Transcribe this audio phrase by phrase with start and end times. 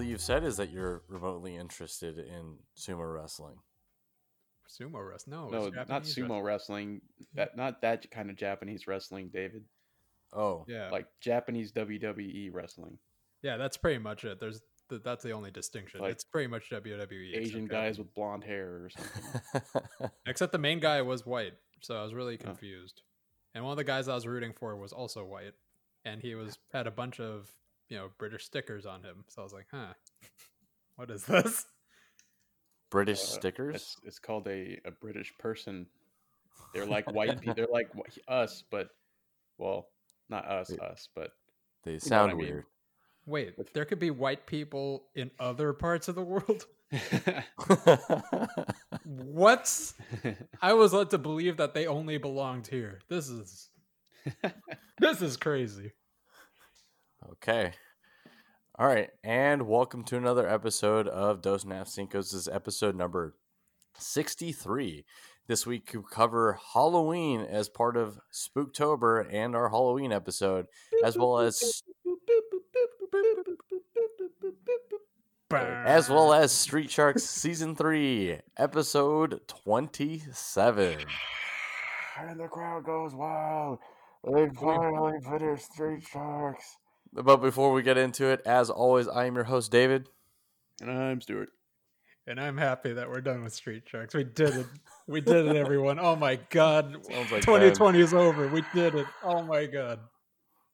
[0.00, 3.56] all you've said is that you're remotely interested in sumo wrestling.
[4.68, 5.36] Sumo wrestling?
[5.36, 7.00] No, No, it's not sumo wrestling.
[7.34, 9.64] That not that kind of Japanese wrestling, David.
[10.32, 12.98] Oh, Yeah, Like Japanese WWE wrestling.
[13.42, 14.38] yeah, that's pretty much it.
[14.40, 16.00] There's th- that's the only distinction.
[16.00, 17.36] Like it's pretty much WWE.
[17.36, 20.10] Asian guys with blonde hair or something.
[20.26, 22.44] except the main guy was white, so I was really Oh.
[22.44, 23.02] confused.
[23.54, 25.54] And one of the guys I was rooting for was also white,
[26.04, 27.48] and he was had a bunch of
[27.90, 29.24] you know British stickers on him.
[29.28, 29.92] So I was like, huh,
[30.96, 31.66] what is this?
[32.90, 33.74] British Uh, stickers.
[33.76, 35.86] It's, it's called a, a British person.
[36.72, 37.54] They're like white people.
[37.54, 37.88] They're like
[38.26, 38.88] us, but
[39.58, 39.88] well,
[40.28, 40.84] not us, Yeah.
[40.86, 41.32] us, but
[41.84, 42.46] They know what sound I mean.
[42.46, 42.64] weird.
[43.26, 46.66] Wait, With- there could be white people in other parts of the world.
[49.04, 49.92] What?
[50.62, 53.00] I was led to believe that they only belonged here.
[53.08, 53.68] This is
[54.98, 55.92] this is crazy.
[57.32, 57.72] okay.
[58.80, 62.30] All right, and welcome to another episode of Dos Nap Cinco's.
[62.30, 63.36] This is episode number
[63.98, 65.04] sixty-three.
[65.46, 70.64] This week we cover Halloween as part of Spooktober and our Halloween episode,
[71.04, 71.82] as well as
[75.52, 81.00] as well as Street Sharks season three, episode twenty-seven.
[82.18, 83.78] and the crowd goes wild.
[84.24, 86.78] They finally finished Street Sharks.
[87.12, 90.08] But before we get into it, as always, I am your host, David.
[90.80, 91.48] And I'm Stuart.
[92.26, 94.14] And I'm happy that we're done with Street Sharks.
[94.14, 94.66] We did it.
[95.08, 95.98] We did it, everyone.
[95.98, 96.96] Oh my god.
[97.32, 98.46] Like 2020 is over.
[98.48, 99.06] We did it.
[99.24, 99.98] Oh my god.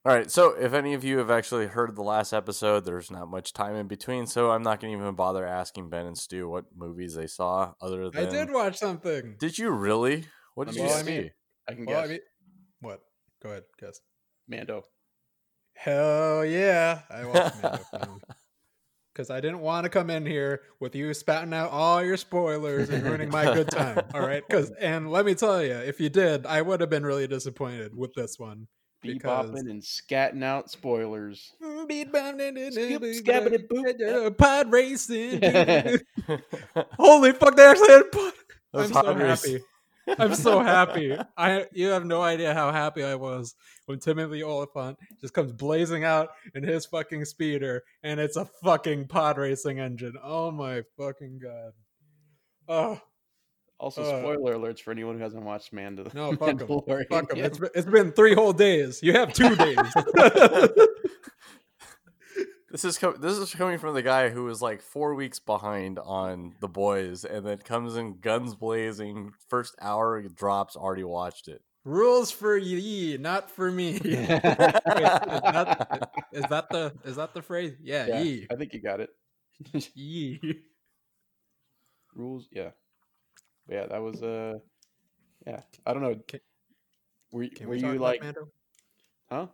[0.05, 3.29] All right, so if any of you have actually heard the last episode, there's not
[3.29, 6.49] much time in between, so I'm not going to even bother asking Ben and Stu
[6.49, 7.73] what movies they saw.
[7.81, 9.35] Other than I did watch something.
[9.41, 10.27] Did you really?
[10.55, 11.11] What did Let you me I see?
[11.23, 11.31] mean-
[11.69, 12.09] I can Well, guess.
[12.09, 12.21] I mean,
[12.81, 13.01] what?
[13.43, 14.01] Go ahead, guess.
[14.47, 14.85] Mando.
[15.77, 17.01] Hell yeah.
[17.11, 18.19] I watched Mando.
[19.13, 22.91] Because I didn't want to come in here with you spouting out all your spoilers
[22.91, 24.03] and ruining my good time.
[24.13, 24.43] All right.
[24.47, 27.97] Because, and let me tell you, if you did, I would have been really disappointed
[27.97, 28.67] with this one.
[29.03, 31.53] Because- Bebopping and scatting out spoilers.
[32.73, 34.37] Skip, scabbity boop.
[34.37, 35.41] Pod racing.
[36.99, 38.33] Holy fuck, they actually had a pod.
[38.75, 39.65] I'm so happy.
[40.19, 41.17] I'm so happy.
[41.37, 43.55] I you have no idea how happy I was
[43.87, 49.09] when Timothy Olyphant just comes blazing out in his fucking speeder and it's a fucking
[49.09, 50.15] pod racing engine.
[50.23, 51.73] Oh my fucking god.
[52.69, 53.01] Oh
[53.79, 56.09] Also, Uh, spoiler alerts for anyone who hasn't watched Mando.
[56.15, 57.37] no, fuck Mandalorian fuck 'em.
[57.39, 57.47] yet.
[57.47, 59.03] It's, it's been three whole days.
[59.03, 59.77] You have two days.
[62.77, 65.99] This is co- this is coming from the guy who was like four weeks behind
[65.99, 69.33] on the boys, and then comes in guns blazing.
[69.49, 71.63] First hour it drops, already watched it.
[71.85, 73.93] Rules for ye, not for me.
[74.05, 77.73] Wait, is, that, is that the is that the phrase?
[77.83, 78.47] Yeah, Yeah, ye.
[78.51, 79.09] I think you got it.
[79.95, 80.61] Ye.
[82.15, 82.73] Rules, yeah,
[83.71, 83.87] yeah.
[83.87, 84.59] That was uh,
[85.47, 85.63] yeah.
[85.87, 86.17] I don't know.
[86.29, 86.41] Can-
[87.33, 88.49] were were we you like, Mando?
[89.31, 89.47] huh?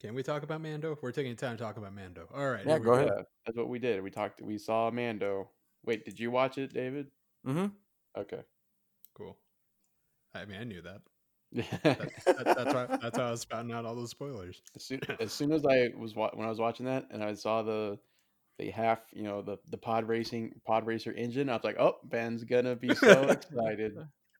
[0.00, 0.96] Can we talk about Mando?
[1.02, 2.28] We're taking time to talk about Mando.
[2.32, 2.64] All right.
[2.64, 3.24] Yeah, here we go ahead.
[3.44, 4.02] That's what we did.
[4.02, 4.40] We talked.
[4.40, 5.50] We saw Mando.
[5.84, 7.08] Wait, did you watch it, David?
[7.46, 7.66] Mm-hmm.
[8.16, 8.42] Okay.
[9.16, 9.36] Cool.
[10.34, 11.00] I mean, I knew that.
[11.84, 12.86] as, That, that's why.
[13.02, 14.60] That's why I was spouting out all those spoilers.
[14.76, 17.62] soon, as soon as I was wa- when I was watching that, and I saw
[17.62, 17.98] the
[18.58, 21.96] the half, you know, the the pod racing pod racer engine, I was like, oh,
[22.04, 23.96] Ben's gonna be so excited.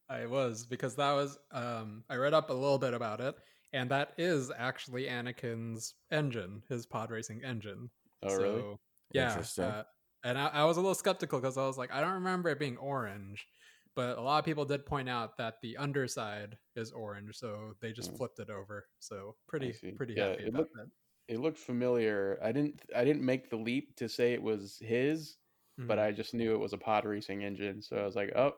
[0.08, 1.38] I was because that was.
[1.50, 3.34] Um, I read up a little bit about it,
[3.72, 7.90] and that is actually Anakin's engine, his pod racing engine.
[8.22, 8.64] Oh, really?
[9.12, 9.28] Yeah.
[9.30, 9.64] Interesting.
[9.64, 9.84] uh,
[10.24, 12.58] and I, I was a little skeptical because I was like, I don't remember it
[12.58, 13.46] being orange,
[13.94, 17.92] but a lot of people did point out that the underside is orange, so they
[17.92, 18.16] just Mm.
[18.18, 18.86] flipped it over.
[18.98, 20.90] So pretty, pretty Yeah, happy it about looked- that.
[21.28, 22.38] It looked familiar.
[22.42, 25.36] I didn't I didn't make the leap to say it was his,
[25.76, 26.02] but Mhm.
[26.02, 27.82] I just knew it was a pod racing engine.
[27.82, 28.54] So I was like, oh,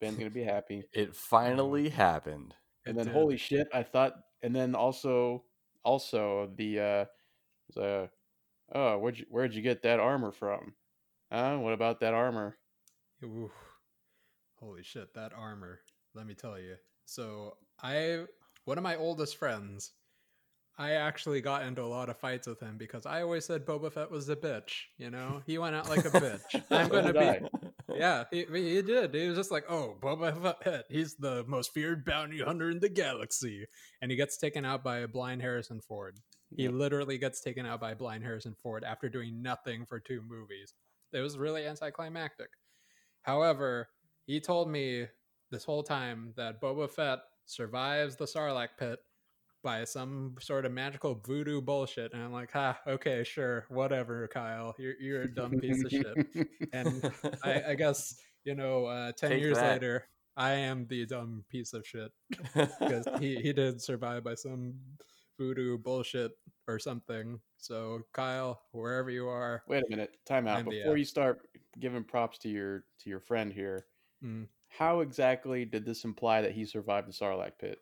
[0.00, 0.82] Ben's gonna be happy.
[0.92, 2.54] It finally happened.
[2.86, 3.14] And then did.
[3.14, 5.42] holy shit i thought and then also
[5.84, 7.04] also the uh
[7.74, 8.08] the
[8.74, 10.74] oh where'd you where'd you get that armor from
[11.32, 12.56] huh what about that armor
[13.24, 13.52] Oof.
[14.60, 15.80] Holy shit, that armor.
[16.14, 16.76] Let me tell you.
[17.06, 18.24] So, I
[18.64, 19.92] one of my oldest friends,
[20.78, 23.92] I actually got into a lot of fights with him because I always said Boba
[23.92, 25.42] Fett was a bitch, you know?
[25.46, 26.62] He went out like a bitch.
[26.70, 27.63] I'm going to did be.
[27.96, 29.14] Yeah, he, he did.
[29.14, 32.88] He was just like, "Oh, Boba Fett, he's the most feared bounty hunter in the
[32.88, 33.66] galaxy."
[34.02, 36.18] And he gets taken out by a blind Harrison Ford.
[36.56, 36.72] He Yep.
[36.72, 40.74] literally gets taken out by blind Harrison Ford after doing nothing for two movies.
[41.12, 42.48] It was really anticlimactic.
[43.22, 43.88] However,
[44.26, 45.06] he told me
[45.50, 48.98] this whole time that Boba Fett survives the Sarlacc pit
[49.64, 52.12] by some sort of magical voodoo bullshit.
[52.12, 54.76] And I'm like, ha, okay, sure, whatever, Kyle.
[54.78, 56.48] You're you're a dumb piece of shit.
[56.72, 57.10] And
[57.42, 58.14] I, I guess
[58.44, 59.72] you know, uh, ten Take years that.
[59.72, 60.04] later,
[60.36, 62.12] I am the dumb piece of shit
[62.54, 64.74] because he he did survive by some
[65.38, 66.32] voodoo bullshit
[66.68, 67.40] or something.
[67.56, 70.68] So Kyle, wherever you are, Wait a minute, time out.
[70.68, 71.40] Before you start
[71.80, 73.86] giving props to your to your friend here,
[74.22, 77.78] mm, how exactly did this imply that he survived the Sarlacc pit?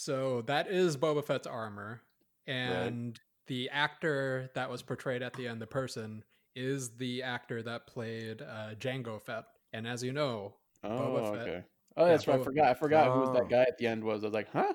[0.00, 2.00] So that is Boba Fett's armor,
[2.46, 6.22] and the actor that was portrayed at the end, the person,
[6.54, 9.46] is the actor that played uh, Jango Fett.
[9.72, 10.54] And as you know,
[10.84, 11.48] Oh, Boba Fett.
[11.48, 11.64] okay.
[11.96, 12.38] Oh, that's right.
[12.38, 12.66] I forgot.
[12.68, 13.32] I forgot who Oh.
[13.32, 14.22] that guy at the end was.
[14.22, 14.74] I was like, huh?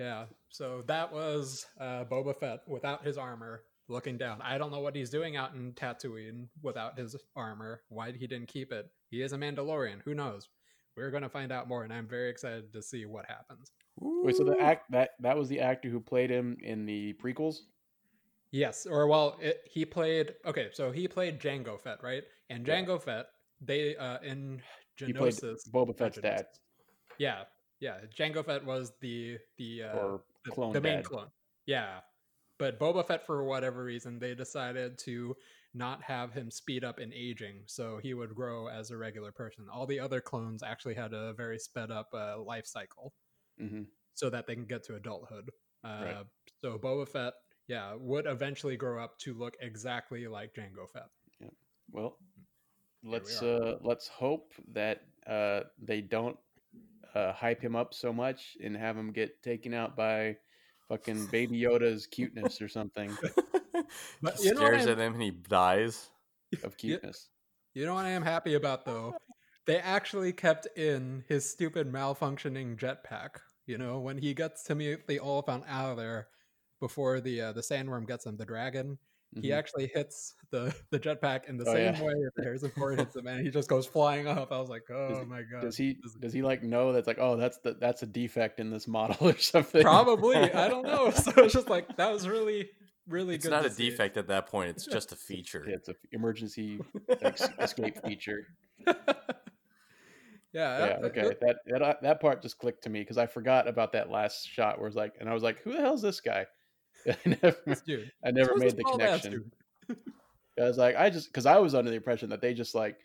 [0.00, 4.40] Yeah, so that was uh, Boba Fett without his armor, looking down.
[4.42, 7.82] I don't know what he's doing out in Tatooine without his armor.
[7.88, 8.86] Why he didn't keep it?
[9.10, 10.02] He is a Mandalorian.
[10.04, 10.48] Who knows?
[10.96, 13.70] We're going to find out more, and I'm very excited to see what happens.
[14.00, 17.56] Wait, so the act that that was the actor who played him in the prequels?
[18.50, 20.34] Yes, or well, it, he played.
[20.44, 22.22] Okay, so he played Jango Fett, right?
[22.50, 22.82] And Yeah.
[22.82, 23.26] Jango Fett,
[23.60, 24.60] they uh, in
[24.96, 25.68] He played Geonosis.
[25.70, 26.22] Boba Fett's Geonosis.
[26.22, 26.46] dad.
[27.18, 27.44] Yeah,
[27.80, 27.98] yeah.
[28.16, 31.04] Jango Fett was the the uh, Or the, the main dad.
[31.04, 31.28] clone.
[31.66, 32.00] Yeah.
[32.58, 35.34] But Boba Fett, for whatever reason, they decided to
[35.74, 39.66] not have him speed up in aging, so he would grow as a regular person.
[39.72, 43.14] All the other clones actually had a very sped up uh, life cycle,
[43.58, 43.82] hmm
[44.14, 45.50] so that they can get to adulthood.
[45.82, 46.26] Uh, Right.
[46.60, 47.32] So Boba Fett,
[47.66, 51.08] yeah, would eventually grow up to look exactly like Jango Fett.
[51.90, 52.18] Well,
[53.02, 53.44] we let's are.
[53.44, 56.36] uh, let's hope that uh, they don't
[57.14, 60.36] uh, hype him up so much and have him get taken out by
[60.88, 63.16] fucking Baby Yoda's cuteness or something
[64.22, 66.10] But Just you know stares at him and he dies.
[66.62, 67.28] of cuteness.
[67.74, 69.14] You know what I am happy about though?
[69.66, 73.36] They actually kept in his stupid malfunctioning jetpack.
[73.66, 76.28] You know, when he gets to meet the Oliphant out of there
[76.80, 78.98] before the uh, the sandworm gets him, the dragon,
[79.40, 79.56] he Mhm.
[79.56, 82.02] actually hits the the jetpack in the Oh, same yeah.
[82.02, 84.50] way that Harrison Ford hits him, and he just goes flying up.
[84.50, 85.62] I was like, oh he- my god!
[85.62, 88.58] Does he is- does he like know that's like oh that's the that's a defect
[88.58, 89.82] in this model or something?
[89.82, 91.10] Probably, I don't know.
[91.14, 92.68] So it's just like that was really
[93.06, 93.34] really good.
[93.36, 93.50] It's good.
[93.52, 93.90] not a see.
[93.90, 94.70] defect at that point.
[94.70, 95.64] It's just a feature.
[95.68, 96.80] Yeah, it's an emergency
[97.22, 98.44] ex- escape feature.
[100.52, 100.78] Yeah.
[100.78, 101.22] Yeah, that- okay.
[101.40, 104.48] That that uh, that part just clicked to me because I forgot about that last
[104.48, 106.46] shot where it's like, and I was like, who the hell's this guy?
[107.06, 107.56] I never.
[108.24, 109.50] I never made the connection.
[110.60, 112.98] I was like, I just because I was under the impression that they just like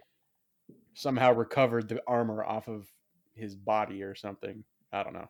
[0.94, 2.88] somehow recovered the armor off of
[3.34, 4.64] his body or something.
[4.92, 5.30] I don't know,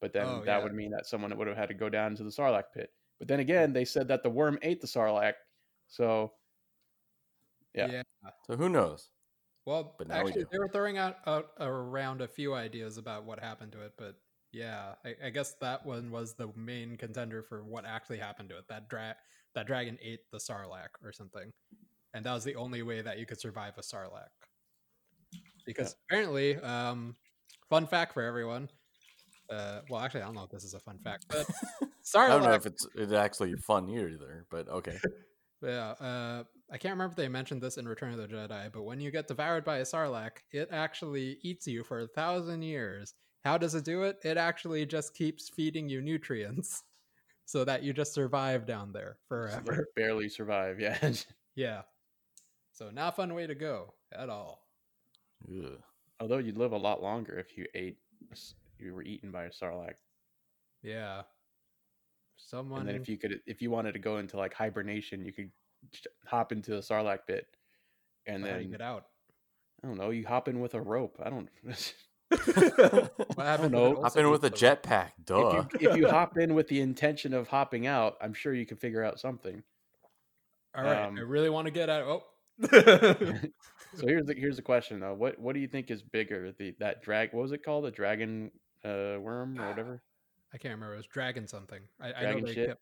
[0.00, 0.62] but then Oh, that yeah.
[0.62, 2.90] would mean that someone would have had to go down into the Sarlacc pit.
[3.18, 5.34] But then again, they said that the worm ate the Sarlacc,
[5.88, 6.32] so
[7.74, 7.86] Yeah.
[7.90, 8.02] yeah.
[8.46, 9.08] So who knows?
[9.66, 10.48] Well, But we actually, do.
[10.52, 14.14] they were throwing out, out around a few ideas about what happened to it, but
[14.52, 18.58] yeah, I, I guess that one was the main contender for what actually happened to
[18.58, 18.64] it.
[18.68, 19.16] That dra-
[19.56, 21.52] that dragon ate the sarlacc or something,
[22.14, 24.30] and that was the only way that you could survive a sarlacc.
[25.66, 27.16] Because apparently, um,
[27.68, 28.68] fun fact for everyone.
[29.50, 31.44] Uh, well, actually, I don't know if this is a fun fact, but
[32.04, 32.14] sarlacc.
[32.16, 34.96] I don't know if it's it's actually fun here either, but okay.
[35.66, 38.84] Yeah, uh, I can't remember if they mentioned this in Return of the Jedi, but
[38.84, 43.14] when you get devoured by a sarlacc, it actually eats you for a thousand years.
[43.44, 44.18] How does it do it?
[44.24, 46.84] It actually just keeps feeding you nutrients
[47.46, 49.88] so that you just survive down there just, forever.
[49.96, 50.78] barely survive.
[50.78, 51.12] Yeah.
[51.56, 51.82] yeah.
[52.72, 54.66] So not a fun way to go at all.
[55.48, 55.78] Ugh.
[56.20, 57.98] Although you'd live a lot longer if you ate,
[58.78, 59.94] you were eaten by a sarlacc.
[60.82, 61.22] Yeah.
[62.36, 65.32] Someone And then if you could, if you wanted to go into like hibernation, you
[65.32, 65.50] could
[66.26, 67.46] hop into the sarlacc pit,
[68.26, 69.06] and how you then get out?
[69.82, 71.20] I don't know, you hop in with a rope.
[71.22, 71.48] I don't.
[72.28, 73.70] What happened?
[73.70, 74.02] know.
[74.02, 75.64] Hop in with a jetpack, duh.
[75.72, 78.66] if, you, if you hop in with the intention of hopping out, I'm sure you
[78.66, 79.62] can figure out something.
[80.74, 82.02] All right, I um, really want to get out.
[82.02, 83.48] Oh.
[83.96, 85.14] So here's the here's the question though.
[85.14, 86.52] What what do you think is bigger?
[86.52, 87.84] The that drag what was it called?
[87.84, 88.50] The dragon
[88.84, 90.02] uh, worm or whatever?
[90.56, 90.94] I can't remember.
[90.94, 91.80] It was dragon something.
[92.00, 92.68] I, I know Dragon they shit?
[92.68, 92.80] kept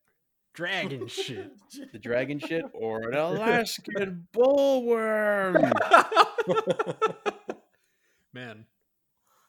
[0.55, 1.51] dragon shit.
[1.93, 5.73] The dragon shit or an Alaskan bullworm?
[8.33, 8.65] Man,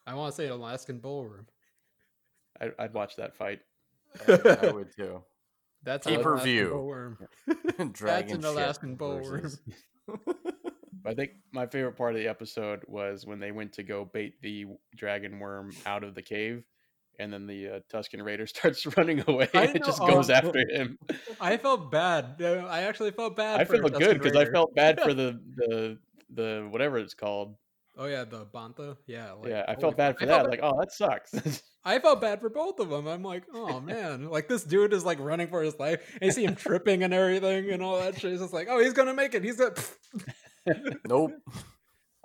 [0.08, 1.46] I want to say an Alaskan bullworm.
[2.60, 3.60] I, I'd watch that fight.
[4.27, 5.22] I would too.
[5.84, 6.74] That's an Pay-per-view.
[6.74, 7.27] Alaskan
[7.77, 7.94] bullworm.
[7.94, 9.41] Dragon That's an Alaskan bullworm.
[9.41, 9.60] versus-
[11.05, 14.41] I think my favorite part of the episode was when they went to go bait
[14.41, 14.65] the
[14.96, 16.63] dragon worm out of the cave,
[17.20, 19.50] and then the uh, Tusken Raider starts running away.
[19.54, 20.98] I it just goes um, after him.
[21.42, 22.36] I felt bad.
[22.42, 23.60] Uh, I actually felt bad.
[23.60, 25.98] I for felt good because I felt bad for the the
[26.34, 27.56] the whatever it's called.
[27.98, 28.98] Oh yeah, the Bantha.
[29.08, 29.32] Yeah.
[29.34, 30.20] Like, yeah, I felt bad fuck.
[30.20, 30.50] for that.
[30.50, 31.64] Like, oh, that sucks.
[31.86, 33.08] I felt bad for both of them.
[33.08, 36.32] I'm like, oh man, like this dude is like running for his life, and you
[36.32, 38.34] see him tripping and everything and all that shit.
[38.34, 39.44] It's just like, oh, he's gonna make it.
[39.44, 39.76] He's gonna.
[41.08, 41.32] nope.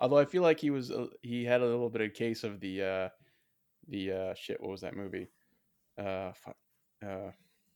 [0.01, 2.59] Although I feel like he was uh, he had a little bit of case of
[2.59, 3.09] the uh
[3.91, 4.61] the uh shit.
[4.61, 5.29] What was that movie?
[5.99, 6.33] Uh,
[7.05, 7.31] uh,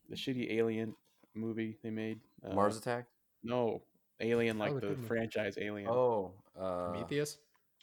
[0.09, 0.95] the shitty alien
[1.35, 2.21] movie they made.
[2.49, 3.07] Uh, Mars Attack.
[3.43, 3.83] No,
[4.21, 5.89] Alien like Oh, the the good franchise Alien.
[5.89, 7.39] Oh, uh, Prometheus.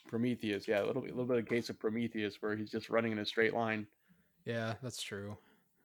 [0.07, 0.67] Prometheus.
[0.67, 3.11] Yeah, a little bit, a little bit of case of Prometheus where he's just running
[3.11, 3.85] in a straight line.
[4.45, 5.37] Yeah, that's true.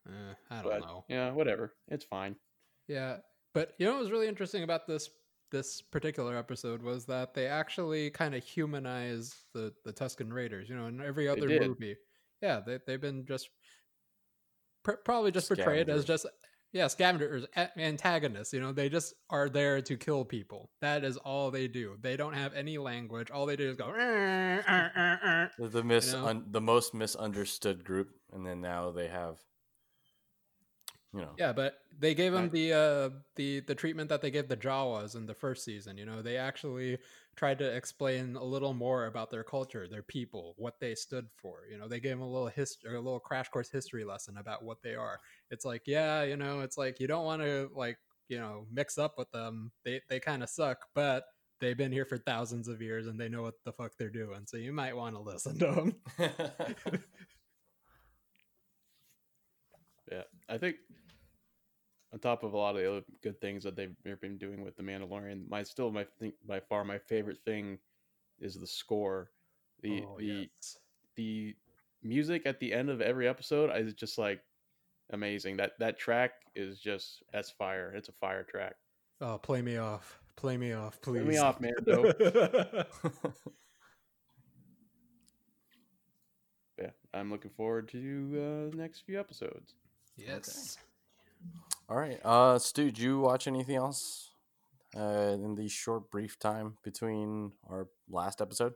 [0.09, 1.05] Uh, I don't But know.
[1.09, 1.75] yeah, whatever.
[1.89, 2.37] It's fine.
[2.89, 3.19] Yeah,
[3.53, 5.11] but you know what was really interesting about this
[5.53, 10.69] this particular episode was that they actually kind of humanize the the Tusken Raiders.
[10.71, 11.97] You know, in every other movie,
[12.43, 13.49] yeah, they they've been just
[14.85, 16.27] pr- probably just portrayed as just
[16.73, 18.53] yeah scavengers, a- antagonists.
[18.53, 20.71] You know, they just are there to kill people.
[20.81, 21.97] That is all they do.
[22.01, 23.31] They don't have any language.
[23.31, 23.87] All they do is go.
[25.59, 26.27] The, mis know?
[26.27, 29.39] un, the most misunderstood group, and then now they have,
[31.17, 32.51] you know, Yeah, but they gave him Right.
[32.51, 35.97] the uh the the treatment that they gave the Jawas in the first season.
[35.99, 36.99] You know, they actually
[37.37, 41.65] tried to explain a little more about their culture, their people, what they stood for.
[41.71, 44.65] You know, they gave them a little history, a little crash course history lesson about
[44.65, 45.21] what they are.
[45.51, 48.99] It's like, yeah, you know, it's like you don't want to like you know mix
[48.99, 49.73] up with them.
[49.85, 51.25] They they kind of suck, but
[51.61, 54.43] they've been here for thousands of years and they know what the fuck they're doing.
[54.47, 55.95] So you might want to listen to them.
[60.11, 60.77] Yeah, I think
[62.17, 64.65] on top of a lot of the other good things that they've they've been doing
[64.65, 67.79] with the Mandalorian, my still my think by far my favorite thing
[68.41, 69.31] is the score.
[69.83, 70.79] The Oh, the yes.
[71.17, 71.55] the
[72.03, 74.41] music at the end of every episode is just like
[75.13, 75.59] amazing.
[75.59, 77.93] That that track is just that's fire.
[77.95, 78.77] It's a fire track.
[79.21, 80.19] Oh, play me off.
[80.37, 81.19] Play me off, please.
[81.19, 81.75] Let me off, man.
[86.79, 87.99] Yeah, I'm looking forward to
[88.35, 89.73] uh, the next few episodes.
[90.17, 90.77] yes.
[91.89, 94.33] All right, uh, Stu, did you watch anything else
[94.97, 98.73] uh, in the short, brief time between our last episode?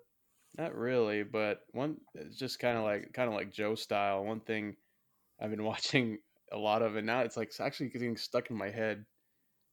[0.57, 4.25] Not really, but one it's just kind of like kind of like Joe style.
[4.25, 4.77] One thing
[5.41, 6.19] I've been watching
[6.53, 9.05] a lot of, and now it's like it's actually getting stuck in my head.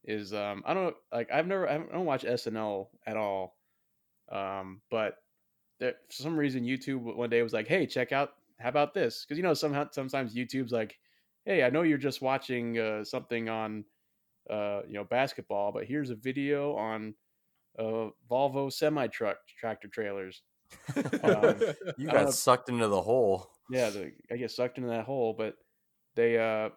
[0.03, 3.55] Is um I don't like I've never I don't- watch SNL at all,
[4.31, 5.15] um but
[5.79, 9.25] there, for some reason YouTube one day was like, hey, check out how about this?
[9.25, 10.97] Because you know somehow sometimes YouTube's like,
[11.47, 13.85] hey, I know you're just watching uh, something on
[14.49, 17.15] uh you know basketball, but here's a video on
[17.79, 20.43] uh Volvo semi truck tractor trailers.
[21.23, 21.55] Um,
[21.97, 22.31] you got know.
[22.31, 23.49] sucked into the hole.
[23.71, 25.33] yeah, the, I get sucked into that hole.
[25.37, 25.55] But
[26.15, 26.69] they uh,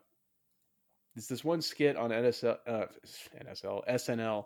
[1.15, 2.87] there's this one skit on NSL, uh,
[3.45, 4.45] NSL, SNL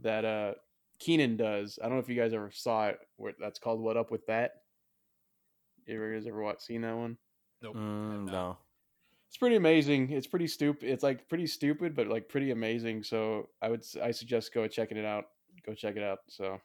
[0.00, 0.54] that uh
[0.98, 1.78] Kenan does.
[1.80, 2.98] I don't know if you guys ever saw it.
[3.16, 4.52] Where that's called "What Up with That."
[5.86, 7.16] You ever guys ever watch seen that one?
[7.62, 7.76] Nope.
[7.76, 8.58] Mm, no.
[9.36, 10.12] It's pretty amazing.
[10.12, 10.88] It's pretty stupid.
[10.88, 13.02] It's like pretty stupid, but like pretty amazing.
[13.02, 15.26] So I would I suggest go checking it out.
[15.66, 16.20] Go check it out.
[16.26, 16.58] So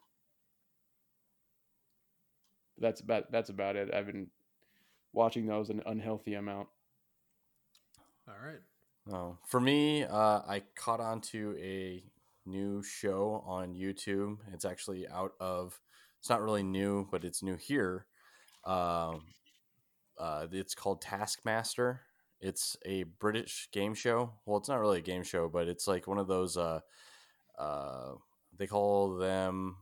[2.78, 3.94] that's about that's about it.
[3.94, 4.28] I've been
[5.12, 6.70] watching those an unhealthy amount.
[8.30, 8.62] All right.
[9.06, 9.38] No.
[9.48, 12.02] For me, uh, I caught on to a
[12.46, 14.38] new show on YouTube.
[14.54, 15.78] It's actually out of.
[16.20, 18.06] It's not really new, but it's new here.
[18.64, 19.24] Um,
[20.18, 22.04] uh, it's called Taskmaster.
[22.42, 24.34] It's a British game show.
[24.46, 26.58] Well, it's not really a game show, but it's like one of those.
[26.58, 26.80] Uh,
[27.58, 28.14] uh,
[28.58, 29.78] they call them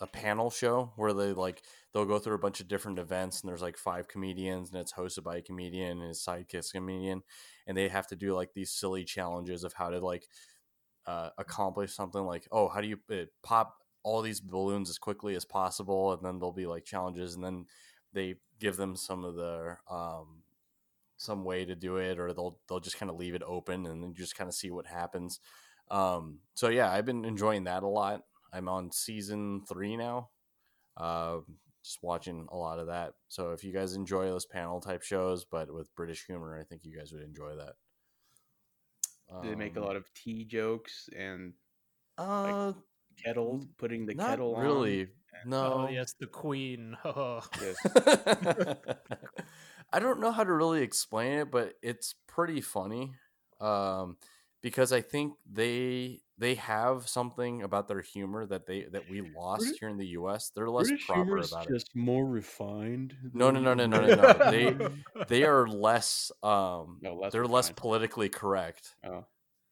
[0.00, 3.48] a panel show where they like they'll go through a bunch of different events and
[3.48, 7.22] there's like five comedians and it's hosted by a comedian and his sidekick comedian
[7.66, 10.26] and they have to do like these silly challenges of how to like
[11.06, 15.36] uh, accomplish something like oh how do you uh, pop all these balloons as quickly
[15.36, 17.64] as possible and then there'll be like challenges and then
[18.12, 20.43] they give them some of the um,
[21.16, 24.02] some way to do it or they'll they'll just kind of leave it open and
[24.02, 25.40] then just kind of see what happens
[25.90, 30.28] um, so yeah i've been enjoying that a lot i'm on season three now
[30.96, 31.38] uh,
[31.84, 35.44] just watching a lot of that so if you guys enjoy those panel type shows
[35.44, 37.74] but with british humor i think you guys would enjoy that
[39.42, 41.52] They make a Um, lot of tea jokes and
[42.18, 42.72] uh
[43.22, 44.62] kettle putting the kettle on.
[44.62, 45.08] really
[45.46, 46.96] no Oh yes, the queen.
[47.04, 47.76] Yes.
[49.94, 53.12] I don't know how to really explain it, but it's pretty funny.
[53.60, 54.16] Um,
[54.60, 59.60] because I think they they have something about their humor that they that we lost
[59.60, 60.50] British- here in the U.S.
[60.52, 61.72] They're less British proper humor is about it.
[61.72, 63.14] just more refined.
[63.32, 64.50] No, no, no, no, no, no, no.
[64.50, 64.76] They
[65.28, 68.96] they are less um no less they're less politically correct.
[69.06, 69.26] Oh.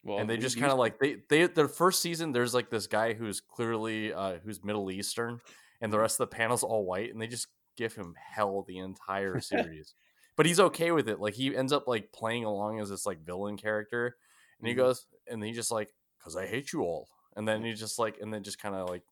[0.05, 2.87] Well, and they just kind of like they they their first season there's like this
[2.87, 5.39] guy who's clearly uh who's middle eastern
[5.81, 8.77] and the rest of the panel's all white and they just give him hell the
[8.77, 9.95] entire series
[10.35, 11.19] but he's okay with it.
[11.19, 14.17] Like he ends up like playing along as this like villain character,
[14.59, 14.77] and he Mhm.
[14.77, 17.99] goes, and then he just like, "Cause I hate you all," and then he just
[17.99, 19.03] like, and then just kind of like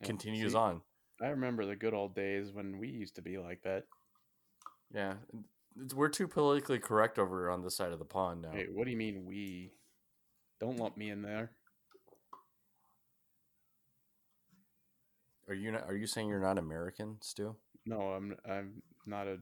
[0.00, 0.82] Yeah, continues see, on.
[1.20, 3.86] I remember the good old days when we used to be like that.
[4.90, 5.16] Yeah,
[5.76, 8.52] It's- we're too politically correct over on this side of the pond now.
[8.52, 9.72] Hey, what do you mean we?
[10.60, 11.56] Don't lump me in there.
[15.48, 17.56] Are you not, are you saying you're not American, Stu?
[17.84, 19.38] No, I'm I'm not a.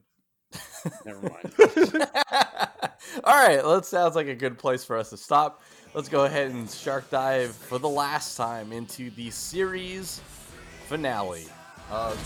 [1.04, 1.54] Never mind.
[3.24, 5.62] All right, well, that sounds like a good place for us to stop.
[5.94, 10.20] Let's go ahead and shark dive for the last time into the series
[10.88, 11.46] finale
[11.90, 12.18] of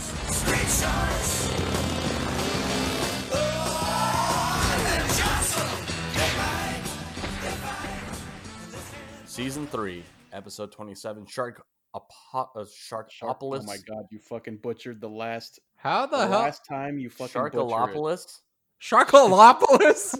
[9.24, 11.26] season three, episode twenty-seven.
[11.26, 11.62] Shark,
[11.94, 13.60] Apo- uh, Shark, Sharkopolis.
[13.60, 16.40] oh my god, you fucking butchered the last How the, the hell?
[16.40, 17.58] last time you fucking butchered it.
[17.58, 18.40] Sharkolopolis.
[18.82, 20.18] Sharkolopolis?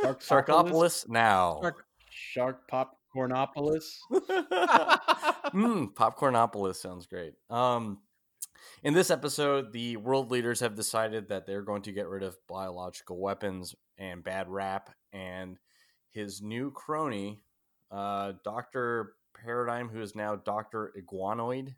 [0.00, 1.58] Shark Sharkopolis now.
[1.60, 3.98] Shark- Shark Popcornopolis.
[4.12, 7.34] mm, Popcornopolis sounds great.
[7.50, 7.98] Um,
[8.84, 12.36] in this episode, the world leaders have decided that they're going to get rid of
[12.48, 15.58] biological weapons and bad rap, and
[16.12, 17.40] his new crony,
[17.90, 21.74] uh, Doctor Paradigm, who is now Doctor Iguanoid,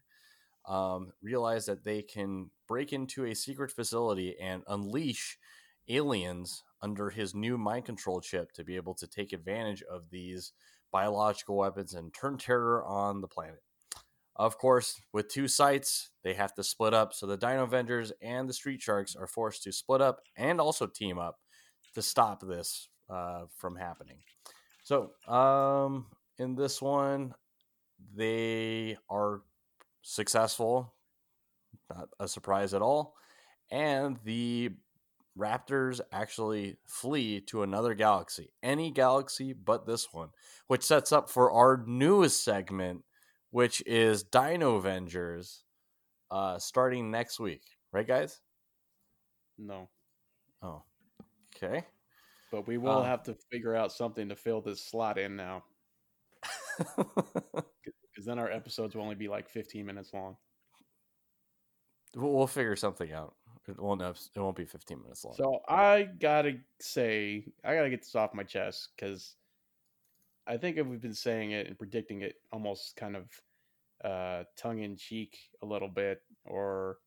[0.67, 5.39] um, realize that they can break into a secret facility and unleash
[5.89, 10.53] aliens under his new mind control chip to be able to take advantage of these
[10.91, 13.63] biological weapons and turn terror on the planet.
[14.37, 17.15] Of course, with two sites, they have to split up.
[17.15, 20.87] So the Dino Avengers and the Street Sharks are forced to split up and also
[20.87, 21.39] team up
[21.95, 24.19] to stop this uh, from happening.
[24.83, 26.07] So, um,
[26.39, 27.35] in this one,
[28.15, 29.43] they are
[30.05, 30.95] successful.
[31.91, 33.17] Not a surprise at all.
[33.71, 34.71] And the
[35.37, 40.29] Raptors actually flee to another galaxy, any galaxy but this one,
[40.69, 43.03] which sets up for our newest segment,
[43.51, 45.65] which is Dino Avengers,
[46.31, 47.63] uh, starting next week.
[47.93, 48.41] Right, guys?
[49.59, 49.89] No,
[50.63, 50.83] Oh,
[51.57, 51.85] okay.
[52.53, 55.65] but we will Um, have to figure out something to fill this slot in now,
[58.15, 60.37] because then our episodes will only be like 15 minutes long.
[62.15, 63.35] we'll we'll figure something out.
[63.67, 64.03] It won't.
[64.03, 65.35] have- It won't be fifteen minutes long.
[65.37, 69.37] So I gotta say, I gotta get this off my chest because
[70.47, 73.31] I think if we've been saying it and predicting it almost kind of
[74.05, 76.99] uh, tongue in cheek a little bit or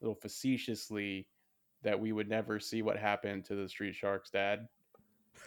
[0.00, 1.26] a little facetiously
[1.82, 4.68] that we would never see what happened to the Street Sharks dad.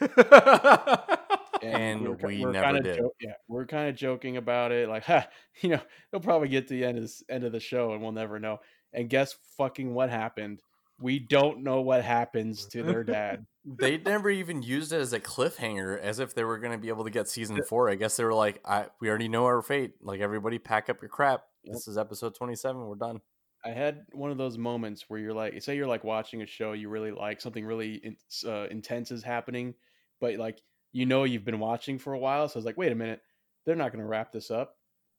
[1.74, 2.96] And we're we we're never did.
[2.96, 5.26] jo- yeah, we're kind of joking about it, like, ha,
[5.60, 8.02] you know, they'll probably get to the end of this, end of the show, and
[8.02, 8.58] we'll never know.
[8.92, 10.60] And guess fucking what happened?
[10.98, 13.44] We don't know what happens to their dad.
[13.66, 16.88] they never even used it as a cliffhanger, as if they were going to be
[16.88, 17.90] able to get season four.
[17.90, 19.92] I guess they were like, "I we already know our fate.
[20.00, 21.42] Like everybody, pack up your crap.
[21.64, 22.80] This is episode twenty-seven.
[22.80, 23.20] We're done."
[23.66, 26.72] I had one of those moments where you're like, say you're like watching a show
[26.72, 29.74] you really like, something really in, uh, intense is happening,
[30.20, 30.60] but like
[30.96, 33.20] you know you've been watching for a while, so it's like, wait a minute,
[33.64, 34.74] they're not going to wrap this up.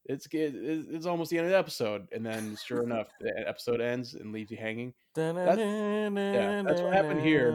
[0.06, 0.54] It's it-
[0.94, 4.32] it's almost the end of the episode, and then sure enough, the episode ends and
[4.32, 4.92] leaves you hanging,
[6.34, 7.50] yeah, that's what happened here.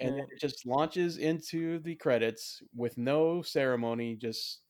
[0.00, 4.16] and then it just launches into the credits with no ceremony.
[4.16, 4.60] Just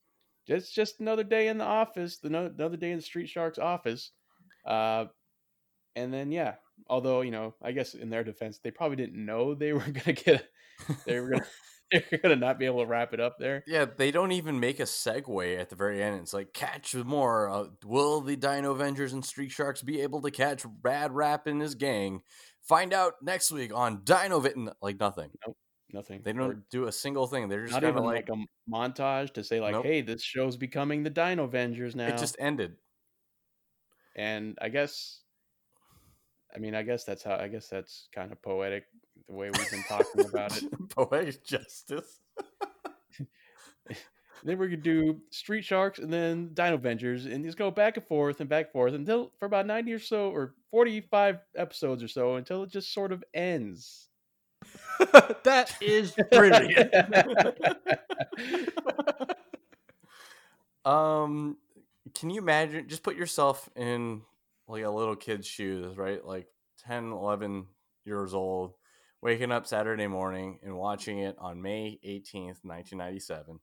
[0.47, 3.57] just just another day in the office, the no, another day in the Street Sharks
[3.59, 4.11] office,
[4.65, 5.05] uh,
[5.95, 6.55] and then yeah.
[6.87, 10.13] Although you know, I guess in their defense, they probably didn't know they were gonna
[10.13, 10.47] get
[11.05, 11.45] they were gonna
[12.01, 13.63] they were gonna not be able to wrap it up there.
[13.67, 16.21] Yeah, they don't even make a segue at the very end.
[16.21, 17.49] It's like, catch more.
[17.49, 21.61] Uh, will the Dino Avengers and Street Sharks be able to catch Bad Rap and
[21.61, 22.21] his gang?
[22.61, 24.55] Find out next week on Dino Vit.
[24.81, 25.31] Like nothing.
[25.45, 25.57] Nope,
[25.91, 26.21] nothing.
[26.23, 27.49] They don't do a single thing.
[27.49, 29.85] They're just not even like, like, a montage to say like, Nope.
[29.85, 32.07] hey, this show's becoming the Dino Avengers now.
[32.07, 32.75] it just ended.
[34.15, 35.21] and I guess,
[36.55, 37.35] I mean, I guess that's how.
[37.35, 38.85] I guess that's kind of poetic
[39.31, 40.89] the way we've been talking about it.
[40.95, 42.19] Poetic justice.
[44.43, 48.07] Then we could do Street Sharks and then Dino Avengers, and just go back and
[48.07, 52.07] forth and back and forth until for about ninety or so, or forty-five episodes or
[52.07, 54.09] so, until it just sort of ends.
[55.43, 56.91] that is brilliant.
[60.85, 61.57] Um,
[62.15, 62.87] can you imagine?
[62.87, 64.21] Just put yourself in
[64.67, 66.25] like a little kid's shoes, right?
[66.25, 66.47] Like
[66.87, 67.67] 10, 11
[68.05, 68.73] years old,
[69.21, 73.59] waking up Saturday morning and watching it on May 18th, 1997.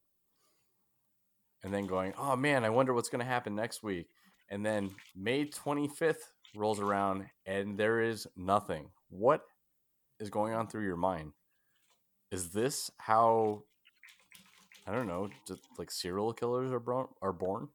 [1.64, 4.08] And then going, oh man, I wonder what's going to happen next week.
[4.48, 8.90] And then May 25th rolls around and there is nothing.
[9.10, 9.42] What
[10.20, 11.32] is going on through your mind?
[12.30, 13.64] Is this how
[14.86, 17.68] I don't know, just like serial killers are born are born?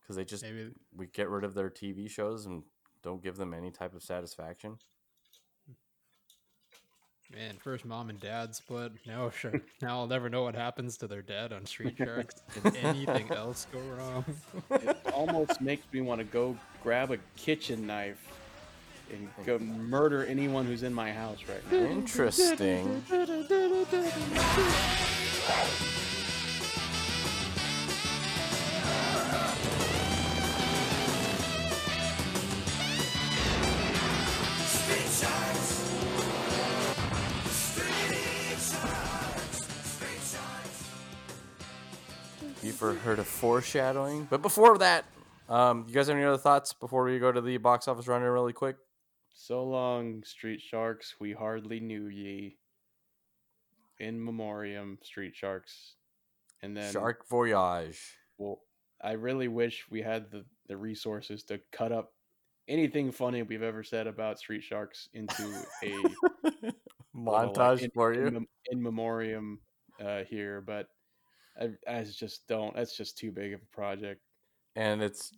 [0.00, 2.62] Because they just Maybe we get rid of their TV shows and
[3.02, 4.78] don't give them any type of satisfaction.
[7.34, 8.92] Man, first mom and dad split.
[9.06, 9.60] Now sure.
[9.82, 12.36] Now I'll never know what happens to their dad on Street Sharks.
[12.54, 14.24] Did anything else go wrong?
[14.70, 18.32] It almost makes me want to go grab a kitchen knife
[19.10, 21.78] and go murder anyone who's in my house right now.
[21.78, 23.02] Interesting.
[42.80, 45.04] You've heard of foreshadowing, but before that,
[45.48, 48.32] um, you guys have any other thoughts before we go to the box office runner
[48.32, 48.76] really quick?
[49.32, 52.56] So long, Street Sharks, we hardly knew ye.
[53.98, 55.94] In memoriam, Street Sharks.
[56.62, 57.98] And then Shark Voyage.
[58.36, 58.60] Well,
[59.02, 62.12] I really wish we had the, the resources to cut up
[62.68, 65.42] anything funny we've ever said about Street Sharks into
[65.82, 65.88] a
[66.44, 66.74] little, like,
[67.16, 68.30] Montage in, for in, you.
[68.30, 69.58] mem- in memoriam
[70.04, 70.88] uh, here, but
[71.60, 72.74] I, I just don't.
[72.74, 74.20] That's just too big of a project.
[74.76, 75.32] and it's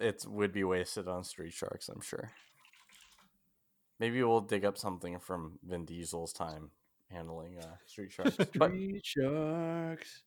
[0.00, 2.30] it would be wasted on Street Sharks, I'm sure.
[3.98, 6.70] Maybe we'll dig up something from Vin Diesel's time
[7.10, 8.36] handling uh, Street Sharks.
[8.54, 10.22] but Street Sharks,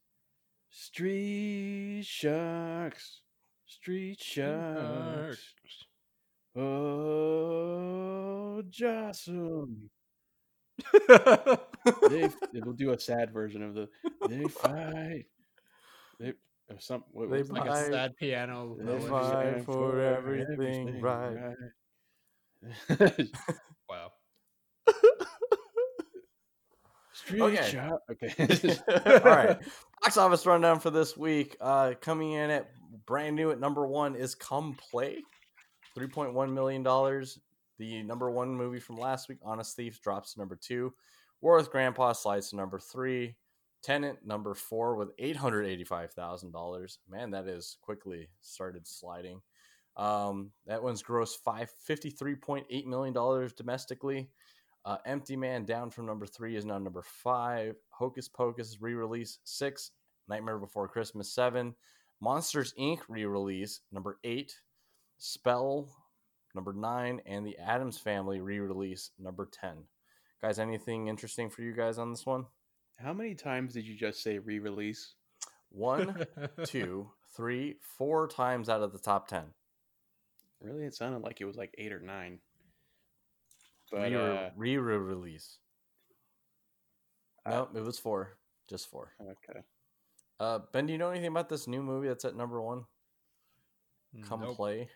[0.71, 3.21] Street Sharks,
[3.67, 5.53] Street Sharks.
[6.55, 7.83] Oh,
[8.69, 9.89] Jocelyn.
[12.09, 13.87] they we'll do a sad version of the
[14.27, 15.25] they fight
[16.19, 16.33] they
[16.69, 17.53] or some what They was it?
[17.53, 18.75] like a sad piano.
[18.77, 19.07] They melody.
[19.07, 19.65] fight.
[19.65, 21.55] For everything right.
[22.99, 23.27] right.
[23.89, 24.11] Wow.
[27.13, 27.69] Street Okay.
[27.71, 28.01] Shark.
[28.11, 28.77] Okay.
[29.05, 29.57] all right,
[30.01, 31.55] box office rundown for this week.
[31.59, 32.69] Uh, coming in at
[33.05, 35.23] brand new at number one is Come Play,
[35.95, 37.39] three point one million dollars.
[37.77, 40.93] The number one movie from last week, Honest Thief, drops to number two.
[41.41, 43.35] War with Grandpa slides to number three.
[43.81, 46.99] Tenet number four with eight hundred eighty-five thousand dollars.
[47.09, 49.41] Man, that is quickly started sliding.
[49.95, 54.29] Um, that one's gross five fifty-three point eight million dollars domestically.
[54.85, 57.75] Uh, Empty Man down from number three is now number five.
[57.89, 59.91] Hocus Pocus re-release six.
[60.27, 61.75] Nightmare Before Christmas seven.
[62.21, 62.99] Monsters Inc.
[63.07, 64.53] re-release number eight.
[65.17, 65.89] Spell
[66.55, 69.83] number nine, and the Addams Family re-release number ten.
[70.41, 72.45] Guys, anything interesting for you guys on this one?
[73.01, 75.13] How many times did you just say re-release?
[75.69, 76.25] One,
[76.65, 79.45] two, three, four times out of the top ten.
[80.61, 82.39] Really, it sounded like it was like eight or nine.
[83.91, 85.57] But Re- uh, re-release.
[87.45, 88.37] I- Nope, it was four.
[88.69, 89.13] Just four.
[89.21, 89.61] okay.
[90.39, 92.83] Uh, ben, do you know anything about this new movie that's at number one?
[94.23, 94.55] Come Nope.
[94.55, 94.89] play.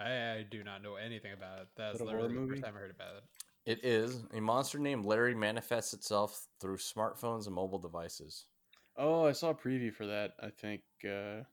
[0.00, 1.68] I, I do not know anything about it.
[1.76, 2.50] That's Is it a literally the movie?
[2.54, 3.22] first time I heard about it.
[3.66, 8.46] It is a monster named Larry manifests itself through smartphones and mobile devices.
[8.96, 10.34] Oh, I saw a preview for that.
[10.40, 11.44] I think uh, I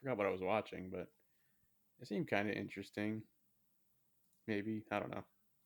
[0.00, 1.08] forgot what I was watching, but
[2.00, 3.22] it seemed kind of interesting.
[4.46, 5.24] Maybe I don't know.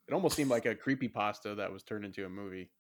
[0.08, 2.70] It almost seemed like a creepy pasta that was turned into a movie.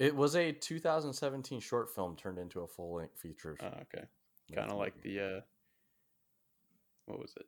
[0.00, 3.56] It was a 2017 short film turned into a full length feature.
[3.62, 4.06] Oh, okay,
[4.54, 5.40] kind of like the uh,
[7.06, 7.46] what was it?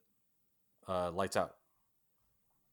[0.88, 1.56] uh, Lights Out.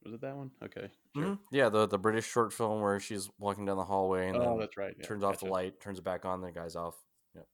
[0.03, 0.51] Was it that one?
[0.63, 1.23] Okay, sure.
[1.25, 1.39] Mhm.
[1.51, 4.59] Yeah, the the British short film where she's walking down the hallway and Oh, then
[4.59, 4.95] that's right.
[4.97, 6.95] yeah, turns off the light, turns it back on, the guy's off.
[7.35, 7.47] Yep.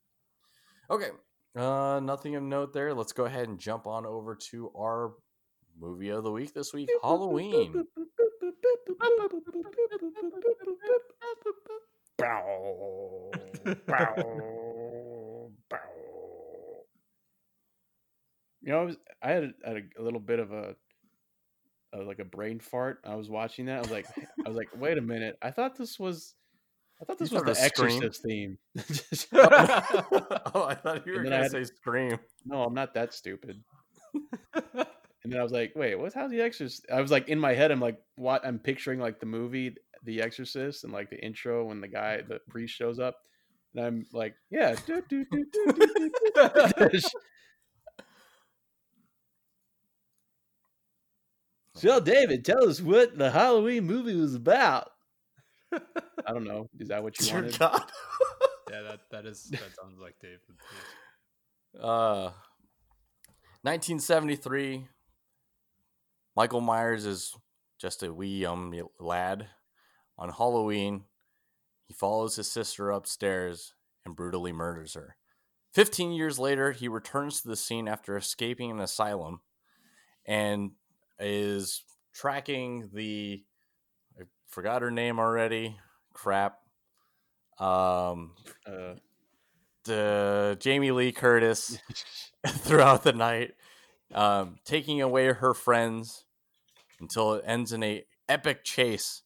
[0.91, 1.09] Okay.
[1.55, 2.93] Uh, nothing of note there.
[2.93, 5.13] Let's go ahead and jump on over to our
[5.79, 7.85] movie of the week this week, Halloween.
[12.17, 13.31] Bow,
[13.87, 15.77] bow, bow.
[18.61, 20.75] You know, I, was, I had, a, had a, a little bit of a,
[22.03, 22.99] like a brain fart.
[23.05, 23.77] I was watching that.
[23.77, 24.05] I was like,
[24.45, 25.37] I was like, wait a minute.
[25.41, 26.35] I thought this was,
[27.01, 27.63] I thought this You was the?
[27.63, 28.57] Exorcist theme.
[29.33, 32.17] oh, I thought you were gonna had- say Scream.
[32.45, 33.63] no, I'm not that stupid.
[35.23, 36.85] And then I was like, wait, what's how's the Exorcist?
[36.93, 38.45] I was like in my head, I'm like, what?
[38.45, 42.39] I'm picturing like the movie The Exorcist and like the intro when the guy, the
[42.47, 43.17] priest shows up,
[43.73, 44.75] and I'm like, yeah.
[44.85, 46.11] do, do, do, do, do,
[46.77, 46.99] do, do.
[51.75, 54.89] So David, tell us what the Halloween movie was about.
[55.71, 56.69] I don't know.
[56.79, 57.59] Is that what you Dear wanted?
[57.59, 57.83] God.
[58.71, 60.39] Yeah, that that is that sounds like David.
[61.79, 62.31] Uh,
[63.61, 64.87] 1973.
[66.35, 67.35] Michael Myers is
[67.79, 69.47] just a wee young lad.
[70.17, 71.03] On Halloween,
[71.87, 75.15] he follows his sister upstairs and brutally murders her.
[75.73, 79.41] 15 years later, he returns to the scene after escaping an asylum
[80.25, 80.71] and
[81.19, 83.43] is tracking the
[84.19, 85.77] I forgot her name already.
[86.13, 86.57] Crap.
[87.59, 88.33] Um
[88.65, 88.95] Uh,
[89.85, 91.77] the Jamie Lee Curtis
[92.47, 93.53] throughout the night,
[94.13, 96.25] um, taking away her friends
[96.99, 99.23] until it ends in a epic chase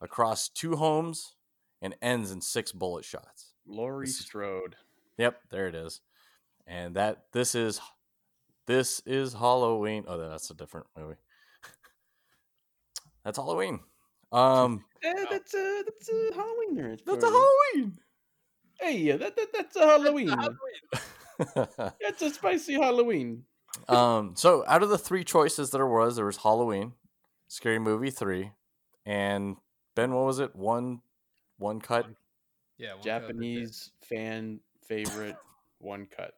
[0.00, 1.34] across two homes
[1.82, 3.54] and ends in six bullet shots.
[3.66, 4.76] Laurie Strode.
[5.18, 6.00] Yep, there it is.
[6.66, 7.80] And that this is
[8.68, 10.04] this is Halloween.
[10.06, 11.16] Oh, that's a different movie.
[13.24, 13.80] that's Halloween.
[14.30, 17.00] Um, Eh, that's a that's a Halloween nerd.
[17.04, 17.28] that's a.
[17.28, 17.98] Halloween.
[18.78, 20.28] Hey, yeah, that, that that's a Halloween.
[22.00, 23.44] That's a spicy Halloween.
[23.88, 26.94] um, so out of the three choices that there was, there was Halloween,
[27.46, 28.50] Scary Movie three,
[29.06, 29.56] and
[29.94, 30.12] Ben.
[30.12, 30.54] What was it?
[30.56, 31.00] One,
[31.58, 32.06] one cut.
[32.76, 33.04] Yeah, one cut.
[33.04, 35.36] Japanese fan favorite
[35.78, 36.34] one cut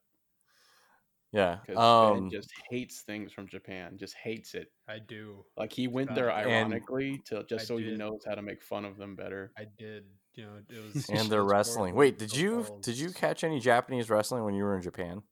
[1.32, 1.58] Yeah.
[1.64, 3.96] because Um, Ben just hates things from Japan.
[3.98, 4.72] Just hates it.
[4.88, 5.44] I do.
[5.56, 8.62] Like he went there And- ironically to just I so he knows how to make
[8.62, 9.52] fun of them better.
[9.56, 10.04] I did.
[10.34, 11.08] You know, it was.
[11.08, 11.94] and it their wrestling.
[11.94, 12.84] Wait, did you balls.
[12.84, 15.22] did you catch any Japanese wrestling when you were in Japan?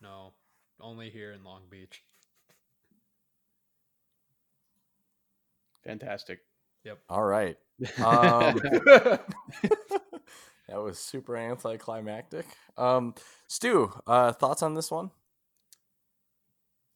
[0.00, 0.32] No,
[0.80, 2.02] only here in Long Beach.
[5.84, 6.40] Fantastic.
[6.84, 6.98] Yep.
[7.08, 7.56] All right.
[7.98, 9.20] Um, that
[10.82, 12.44] was super anticlimactic.
[12.76, 13.14] Um,
[13.46, 15.12] Stu, uh, thoughts on this one?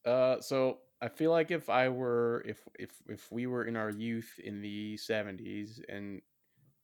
[0.05, 3.91] Uh, so I feel like if I were if if if we were in our
[3.91, 6.23] youth in the seventies and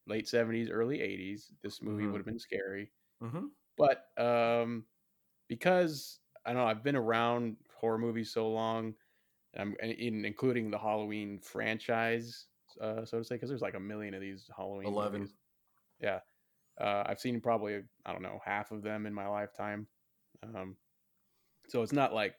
[0.07, 2.13] late seventies, early eighties, this movie Mhm.
[2.13, 2.93] would have been scary.
[3.23, 3.49] Mm-hmm.
[3.77, 4.89] But um,
[5.49, 8.97] because I don't know, I've been around horror movies so long,
[9.57, 12.49] um, and in, including the Halloween franchise,
[12.81, 14.89] uh, so to say, because there's like a million of these Halloween.
[14.89, 15.21] 11.
[15.23, 15.37] movies.
[16.01, 16.21] Yeah,
[16.79, 19.89] uh, I've seen probably I don't know half of them in my lifetime.
[20.43, 20.79] Um,
[21.69, 22.37] so it's not like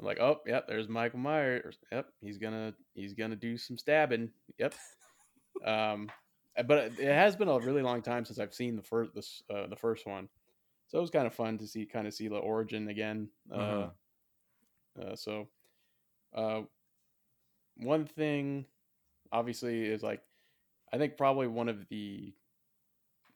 [0.00, 1.78] like oh yep, there's Michael Myers.
[1.92, 4.30] Yep, he's gonna he's gonna do some stabbing.
[4.58, 4.74] Yep.
[5.64, 6.10] um,
[6.66, 9.42] but it it has been a really long time since I've seen the first this
[9.50, 10.28] uh, the first one,
[10.88, 13.28] so it was kind of fun to see kind of see the origin again.
[13.52, 13.90] Uh, Mhm.
[15.00, 15.48] uh, so,
[16.34, 16.62] uh,
[17.78, 18.66] one thing,
[19.32, 20.22] obviously, is like
[20.92, 22.32] I think probably one of the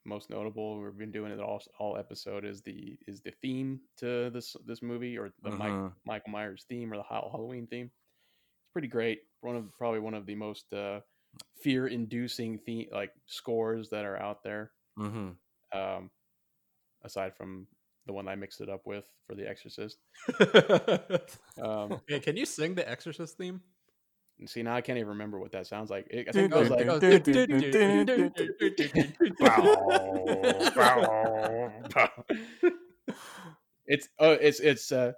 [0.09, 4.31] most notable we've been doing it all all episode is the is the theme to
[4.31, 5.93] this this movie or the Mike, Mhm.
[6.07, 7.87] Michael Myers theme or the Halloween theme.
[7.87, 9.21] It's pretty great.
[9.43, 11.01] One of probably one of the most uh,
[11.63, 14.73] fear inducing theme like scores that are out there.
[14.99, 15.79] Mm-hmm.
[15.79, 16.11] Um,
[17.03, 17.67] aside from
[18.07, 19.99] the one I mixed it up with for The Exorcist.
[21.63, 23.61] Um, Hey, can you sing the Exorcist theme?
[24.47, 26.07] See now I can't even remember what that sounds like.
[26.11, 26.87] It, I think it Dun, goes like
[33.87, 35.13] it's oh it's it's uh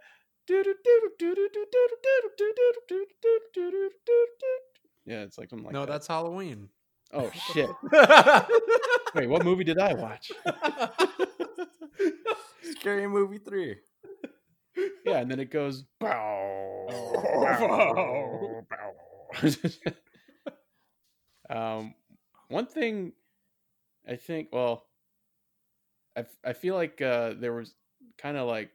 [5.06, 5.88] yeah it's like something like no, that.
[5.92, 6.68] that's Halloween.
[7.12, 7.68] oh shit
[9.14, 10.30] wait what movie did I watch
[12.78, 13.76] Scary Movie three.
[15.04, 18.64] yeah and then it goes bow, Oh.
[21.50, 21.94] um
[22.48, 23.12] one thing
[24.08, 24.86] I think well
[26.16, 27.74] I, I feel like uh there was
[28.18, 28.70] kind of like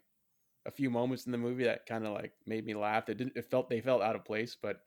[0.66, 3.10] a few moments in the movie that kind of like made me laugh.
[3.10, 3.38] It didn't.
[3.38, 4.82] It felt they felt out of place, but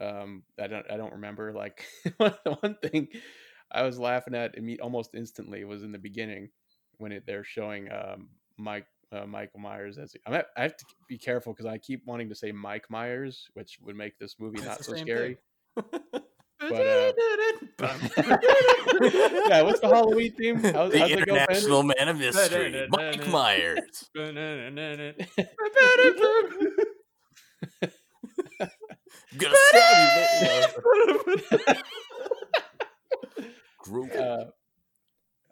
[0.00, 0.86] um, I don't.
[0.90, 1.52] I don't remember.
[1.52, 1.84] Like
[2.18, 3.08] one one thing
[3.72, 6.50] I was laughing at almost instantly was in the beginning
[6.98, 10.14] when it, they're showing um, Mike uh, Michael Myers as.
[10.26, 13.96] I, have to be careful because I keep wanting to say Mike Myers, which would
[13.96, 15.38] make this movie not so scary.
[16.60, 17.12] But, uh,
[19.48, 20.56] yeah, what's the Halloween theme?
[20.62, 21.42] How, The how's it go, Ben?
[21.48, 24.10] international man of mystery, Mike Myers.
[29.38, 30.70] Gonna stab
[33.88, 34.14] you.
[34.20, 34.44] Uh,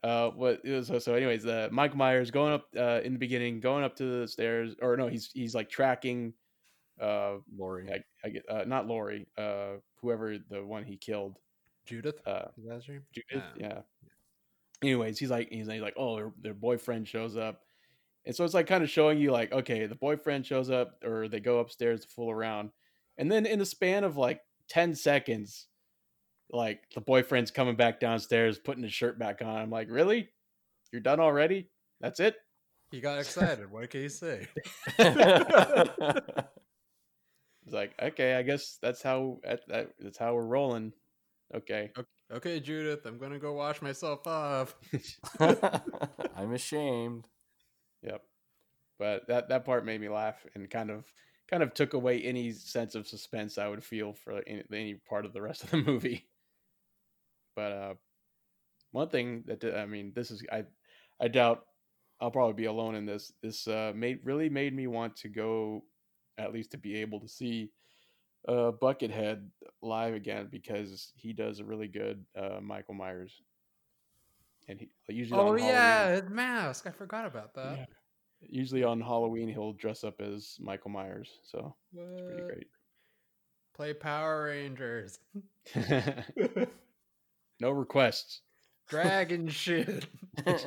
[0.02, 3.84] uh, what so, so anyways, uh, Mike Myers going up uh, in the beginning, going
[3.84, 6.34] up to the stairs, or no, he's he's like tracking,
[7.00, 7.90] uh, Laurie.
[7.90, 11.38] I, I get uh, not Laurie, uh, whoever the one he killed,
[11.86, 12.20] Judith?
[12.26, 13.02] uh, Is that his name?
[13.12, 13.66] Judith, Yeah.
[13.68, 13.80] yeah.
[14.82, 17.62] Anyways, he's like he's like, like oh, their, their boyfriend shows up,
[18.24, 21.26] and so it's like kind of showing you like, okay, the boyfriend shows up, or
[21.28, 22.70] they go upstairs to fool around,
[23.16, 25.66] and then in the span of like ten seconds,
[26.50, 29.56] like the boyfriend's coming back downstairs, putting his shirt back on.
[29.56, 30.28] I'm like, really?
[30.92, 31.68] You're done already?
[32.00, 32.36] That's it?
[32.90, 33.70] He got excited.
[33.70, 34.48] What can you say?
[37.68, 40.94] It's like, okay, I guess that's how that, that, that's how we're rolling.
[41.54, 41.92] Okay.
[42.32, 44.74] Okay, Judith, I'm gonna go wash myself off.
[46.34, 47.26] I'm ashamed.
[48.02, 48.22] Yep.
[48.98, 51.04] But that that part made me laugh and kind of
[51.50, 55.26] kind of took away any sense of suspense I would feel for any, any part
[55.26, 56.24] of the rest of the movie.
[57.58, 57.94] But uh,
[58.92, 60.62] one thing that I mean, this is I
[61.20, 61.64] I doubt
[62.20, 63.32] I'll probably be alone in this.
[63.42, 65.82] This uh, made really made me want to go
[66.38, 67.72] at least to be able to see
[68.46, 69.44] uh, Buckethead
[69.82, 73.42] live again because he does a really good uh, Michael Myers.
[74.68, 76.86] And he usually Oh yeah, his mask.
[76.86, 77.76] I forgot about that.
[77.76, 77.86] Yeah.
[78.40, 82.46] usually on Halloween he'll dress up as Michael Myers, so it's What?
[82.46, 82.66] pretty
[83.74, 85.18] Play Power Rangers.
[87.58, 87.68] great.
[87.68, 88.42] no requests.
[88.88, 90.06] Dragon shit.
[90.44, 90.64] but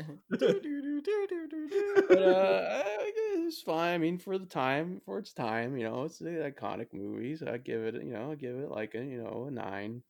[2.12, 3.12] uh, I
[3.52, 3.94] it's fine.
[3.94, 7.44] I mean, for the time, for its time, you know, it's the iconic movies.
[7.44, 10.02] I give it, you know, I give it like a, you know, a nine.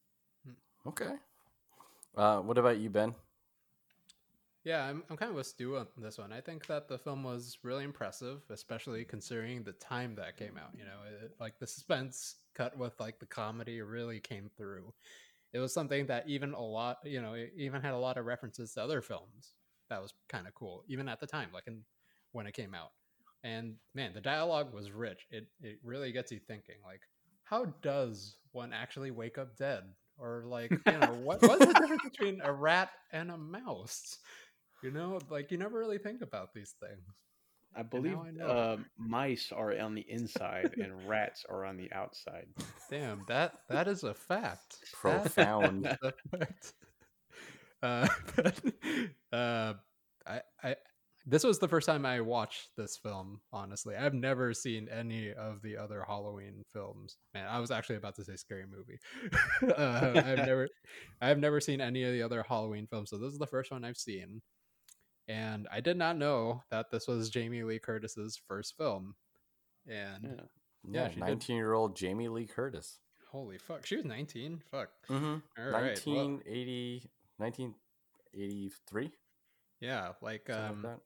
[0.85, 1.13] okay.
[2.15, 3.15] Uh, what about you, Ben?
[4.63, 6.31] Yeah, I'm, I'm kind of with Stu on this one.
[6.31, 10.69] I think that the film was really impressive, especially considering the time that came out.
[10.77, 14.93] You know, it, like the suspense cut with like the comedy really came through.
[15.53, 18.25] It was something that even a lot, you know, it even had a lot of
[18.25, 19.53] references to other films.
[19.89, 21.81] That was kind of cool, even at the time, like in,
[22.31, 22.91] when it came out.
[23.43, 25.25] And man, the dialogue was rich.
[25.31, 27.01] It it really gets you thinking, like,
[27.43, 29.83] how does one actually wake up dead?
[30.17, 34.19] Or like, you know, what what's the difference between a rat and a mouse?
[34.83, 37.01] You know, like you never really think about these things.
[37.75, 42.47] I believe I uh, mice are on the inside and rats are on the outside.
[42.89, 44.77] Damn, that that is a fact.
[44.93, 45.87] Profound.
[45.87, 46.73] is a fact.
[47.83, 48.61] Uh, but,
[49.33, 49.73] uh,
[50.27, 50.75] I, I,
[51.25, 53.41] this was the first time I watched this film.
[53.53, 57.17] Honestly, I've never seen any of the other Halloween films.
[57.33, 58.99] Man, I was actually about to say scary movie.
[59.77, 60.67] uh, I've never,
[61.21, 63.09] I've never seen any of the other Halloween films.
[63.09, 64.41] So this is the first one I've seen,
[65.27, 69.15] and I did not know that this was Jamie Lee Curtis's first film.
[69.87, 70.45] And Yeah.
[70.91, 71.21] Yeah, Yeah, she did.
[71.21, 72.99] 19 year old Jamie Lee Curtis.
[73.31, 74.61] holy fuck, she was nineteen.
[74.71, 74.89] Fuck.
[75.09, 75.25] Mm-hmm.
[75.25, 76.05] All right.
[76.05, 79.11] well, 1980, 1983?
[79.79, 80.97] yeah, like um, like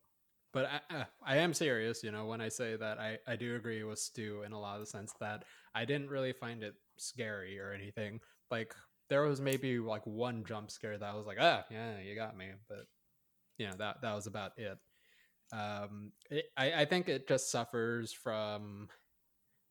[0.54, 3.56] but I, uh, I am serious you know when i say that I, I do
[3.58, 5.44] agree with stu in a lot of the sense that
[5.76, 8.74] i didn't really find it scary or anything like
[9.10, 12.38] there was maybe like one jump scare that I was like ah yeah you got
[12.38, 12.86] me but
[13.58, 14.78] you know that that was about it.
[15.52, 18.90] Um it, I, I think it just suffers from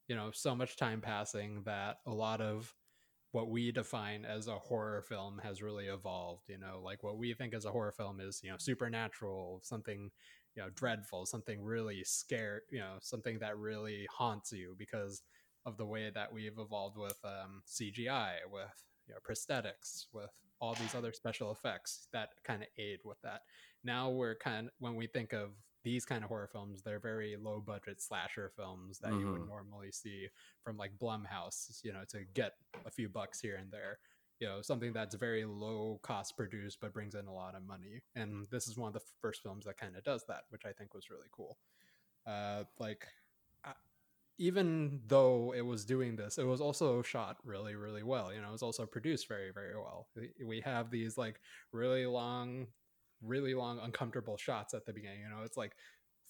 [0.08, 2.74] you know so much time passing that a lot of
[3.32, 7.34] what we define as a horror film has really evolved you know like what we
[7.34, 10.10] think as a horror film is you know supernatural something
[10.54, 15.22] you know dreadful something really scare you know something that really haunts you because
[15.66, 20.74] of the way that we've evolved with um, cgi with you know prosthetics with all
[20.74, 23.40] these other special effects that kind of aid with that
[23.84, 25.50] now we're kind of, when we think of
[25.84, 29.48] these kind of horror films they're very low budget slasher films that you would Mhm.
[29.48, 30.28] normally see
[30.62, 32.52] from like blumhouse you know to get
[32.86, 33.98] a few bucks here and there.
[34.40, 38.02] You know something that's very low cost produced but brings in a lot of money.
[38.14, 40.72] And this is one of the first films that kind of does that which i
[40.72, 41.58] think was really cool.
[42.26, 43.06] Uh like
[43.64, 43.74] I-
[44.38, 48.32] even though it was doing this it was also shot really really well.
[48.32, 50.08] You know it was also produced very very well.
[50.16, 51.40] We- we have these like
[51.72, 52.68] really long
[53.24, 55.72] really long uncomfortable shots at the beginning you know it's like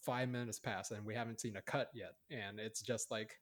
[0.05, 2.13] five minutes pass and we haven't seen a cut yet.
[2.31, 3.39] And it's just like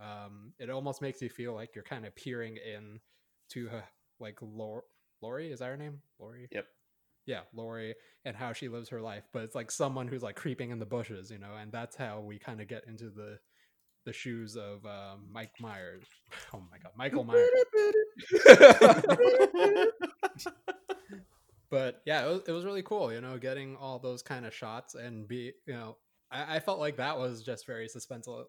[0.00, 3.00] um it almost makes you feel like you're kind of peering in
[3.50, 3.80] to uh,
[4.20, 4.84] like Lor-
[5.22, 6.00] Laurie is that her name?
[6.18, 6.48] Laurie?
[6.52, 6.66] Yep.
[7.26, 7.94] yeah Laurie
[8.24, 10.86] and how she lives her life but it's like someone who's like creeping in the
[10.86, 13.38] bushes you know and that's how we kind of get into the
[14.04, 16.04] the shoes of um, Mike Myers.
[16.52, 17.48] Oh my god Michael Myers
[21.74, 24.54] but yeah, it was, it was really cool, you know, getting all those kind of
[24.54, 25.96] shots and be, you know,
[26.30, 28.44] I, I felt like that was just very suspenseful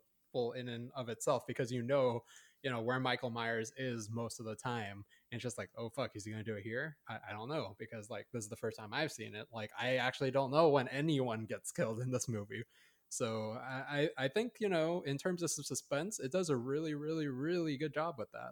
[0.56, 2.22] in and of itself because you know,
[2.62, 5.04] you know, where Michael Myers is most of the time.
[5.32, 6.98] And it's just like, oh fuck, is he gonna do it here?
[7.10, 9.48] I, I don't know because like this is the first time I've seen it.
[9.52, 12.64] Like I actually don't know when anyone gets killed in this movie.
[13.10, 17.28] So I, I think you know, in terms of suspense, it does a really, really,
[17.28, 18.52] really good job with that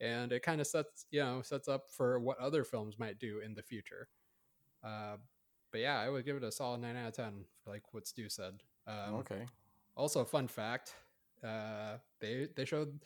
[0.00, 3.40] and it kind of sets you know sets up for what other films might do
[3.40, 4.08] in the future
[4.84, 5.16] uh,
[5.70, 8.28] but yeah i would give it a solid 9 out of 10 like what stu
[8.28, 8.54] said
[8.86, 9.46] um, okay.
[9.96, 10.94] also a fun fact
[11.42, 13.00] uh, they they showed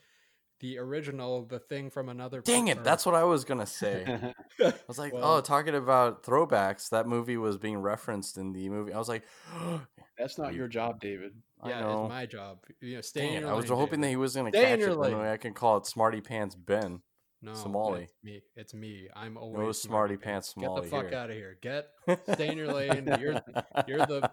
[0.60, 2.40] the original, the thing from another.
[2.40, 2.78] Dang it!
[2.78, 4.04] or- That's what I was gonna say.
[4.60, 6.90] I was like, oh, Well- oh, talking about throwbacks.
[6.90, 8.92] That movie was being referenced in the movie.
[8.92, 9.24] I was like,
[10.18, 11.32] That's not your job, David.
[11.62, 12.04] I yeah, know.
[12.04, 12.58] it's my job.
[12.80, 14.50] You know, stay Dang in it, your I was lane, hoping that he was gonna
[14.50, 15.00] Stay catch your it.
[15.02, 15.26] Then lane.
[15.26, 17.02] I can call it Smarty Pants Ben.
[17.40, 18.02] No, Somali.
[18.02, 18.42] It's me.
[18.56, 19.08] It's me.
[19.14, 21.18] I'm always no Smarty Pants Get the fuck here.
[21.18, 21.56] out of here.
[21.62, 21.88] Get
[22.32, 23.06] stay in your lane.
[23.20, 23.40] You're
[23.86, 24.30] you're the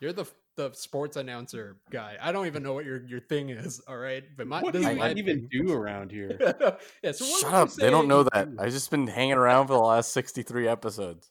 [0.00, 2.16] you're the the sports announcer guy.
[2.20, 3.80] I don't even know what your your thing is.
[3.88, 5.66] All right, but my what do this you my even thing.
[5.66, 6.36] do around here?
[7.02, 7.72] yeah, so Shut up!
[7.72, 8.50] They don't know that.
[8.50, 8.62] do?
[8.62, 11.30] I just been hanging around for the last sixty-three episodes.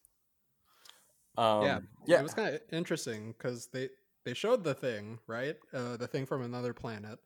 [1.38, 3.90] Um, yeah, yeah, It was kind of interesting because they
[4.26, 7.20] they showed the thing right, uh, the thing from another planet,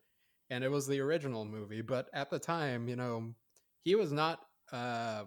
[0.50, 1.82] and it was the original movie.
[1.82, 3.34] But at the time, you know,
[3.84, 4.40] he was not.
[4.72, 5.24] Uh,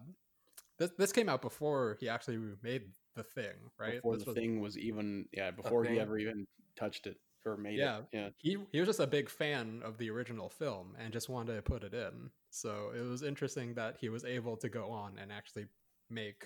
[0.77, 2.83] this this came out before he actually made
[3.19, 3.95] the thing, right?
[3.95, 7.57] Before This the was- thing was even, yeah, before he ever even touched it or
[7.57, 7.99] made Yeah.
[7.99, 8.05] it.
[8.13, 8.29] Yeah.
[8.37, 11.61] he he was just a big fan of the original film and just wanted to
[11.61, 12.31] put it in.
[12.49, 15.65] So it was interesting that he was able to go on and actually
[16.09, 16.45] make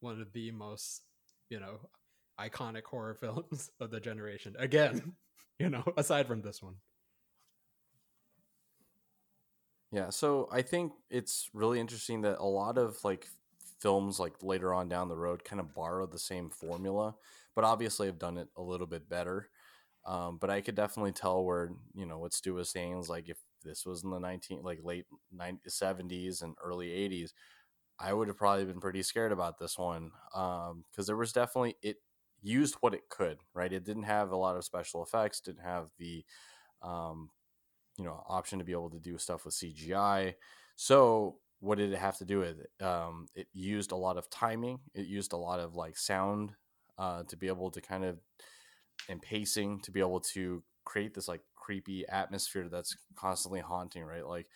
[0.00, 1.02] one of the most,
[1.50, 1.88] you know,
[2.40, 4.54] iconic horror films of the generation.
[4.58, 5.16] Again,
[5.58, 6.76] you know, aside from this one.
[9.90, 13.26] Yeah, so I think it's really interesting that a lot of like
[13.82, 17.14] films like later on down the road kind of borrow the same formula,
[17.54, 19.50] but obviously have done it a little bit better.
[20.06, 23.28] Um, but I could definitely tell where you know what Stu was saying is like
[23.28, 25.06] if this was in the nineteen like late
[25.68, 27.34] seventies and early eighties,
[27.98, 31.98] I would have probably been pretty scared about this one because there was definitely it
[32.42, 33.72] used what it could right.
[33.72, 36.24] It didn't have a lot of special effects, didn't have the
[36.82, 37.30] um,
[37.98, 40.34] you know option to be able to do stuff with CGI.
[40.76, 42.84] So what did it have to do with it?
[42.84, 44.80] Um, it used a lot of timing.
[44.94, 46.54] It used a lot of like sound
[46.98, 48.18] uh, to be able to kind of
[49.08, 54.02] and pacing to be able to create this like creepy atmosphere that's constantly haunting.
[54.02, 54.48] Right, like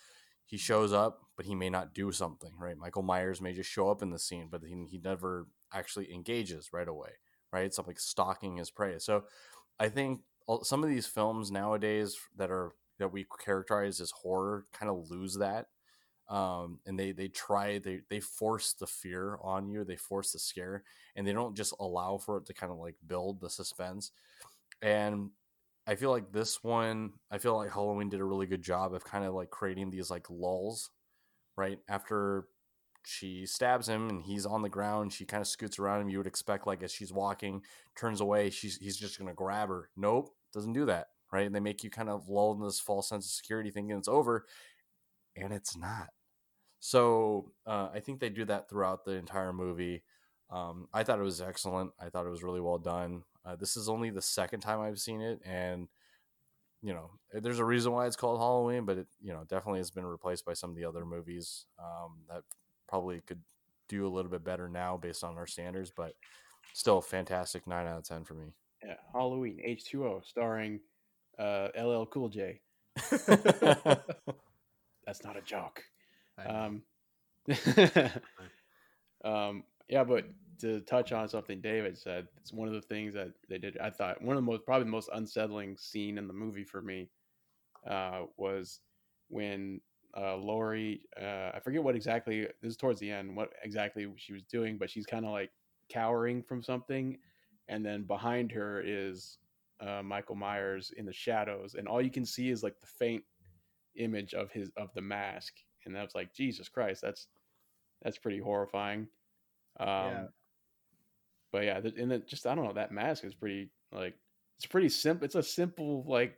[0.46, 2.50] he shows up, but he may not do something.
[2.59, 6.12] Right, Michael Myers may just show up in the scene, but he, he never actually
[6.12, 7.11] engages right away.
[7.52, 8.98] Right, it's like stalking his prey.
[8.98, 9.26] So
[9.78, 10.22] I think
[10.64, 15.36] some of these films nowadays that are that we characterize as horror kind of lose
[15.36, 15.66] that
[16.28, 20.38] um, and they they try they they force the fear on you they force the
[20.38, 20.82] scare
[21.14, 24.10] and they don't just allow for it to kind of like build the suspense
[24.82, 25.30] and
[25.86, 29.04] i feel like this one i feel like halloween did a really good job of
[29.04, 30.90] kind of like creating these like lulls
[31.56, 31.78] right?
[31.88, 32.48] After
[33.04, 36.18] she stabs him and he's on the ground she kind of scoots around him you
[36.18, 37.62] would expect like as she's walking
[37.96, 39.90] turns away she's he's just gonna grab her.
[39.96, 41.46] Nope doesn't do that right?
[41.46, 44.08] And they make you kind of lull in this false sense of security thinking it's
[44.08, 44.46] over
[45.36, 46.08] and it's not
[46.80, 50.02] so uh, i think they do that throughout the entire movie
[50.50, 53.76] um, i thought it was excellent i thought it was really well done uh, this
[53.76, 55.88] is only the second time i've seen it and
[56.82, 59.90] you know there's a reason why it's called halloween but it you know definitely has
[59.90, 62.42] been replaced by some of the other movies um, that
[62.88, 63.40] probably could
[63.88, 66.12] do a little bit better now based on our standards but
[66.74, 68.52] still fantastic 9 out of 10 for me
[68.84, 68.94] Yeah.
[69.12, 70.80] Halloween H2O starring
[71.38, 72.60] uh, LL Cool J.
[75.06, 75.82] That's not a joke.
[76.45, 76.82] Um,
[79.24, 80.24] um, yeah, but
[80.61, 83.78] to touch on something David said, it's one of the things that they did.
[83.78, 86.82] I thought one of the most, probably the most unsettling scene in the movie for
[86.82, 87.11] me
[87.89, 88.80] uh, was
[89.28, 89.80] when
[90.16, 94.32] uh, Laurie, uh, I forget what exactly, this is towards the end, what exactly she
[94.32, 95.51] was doing, but she's kind of like
[95.91, 97.18] cowering from something.
[97.68, 99.39] And then behind her is
[99.80, 101.74] uh, Michael Myers in the shadows.
[101.74, 103.24] And all you can see is like the faint
[103.97, 105.55] image of his, of the mask.
[105.87, 107.28] And I was like, Jesus Christ, that's,
[108.03, 109.09] that's pretty horrifying.
[109.78, 110.26] Um, Yeah.
[111.53, 114.14] But yeah, th- and then just I don't know that mask is pretty like
[114.59, 115.24] it's pretty simple.
[115.24, 116.37] It's a simple like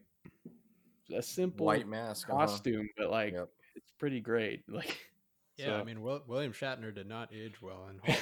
[1.13, 2.47] a simple white mask uh-huh.
[2.47, 3.49] costume, but like Yep.
[3.75, 4.63] it's pretty great.
[4.69, 4.97] Like
[5.57, 8.15] yeah, I mean, Will, William Shatner did not age well in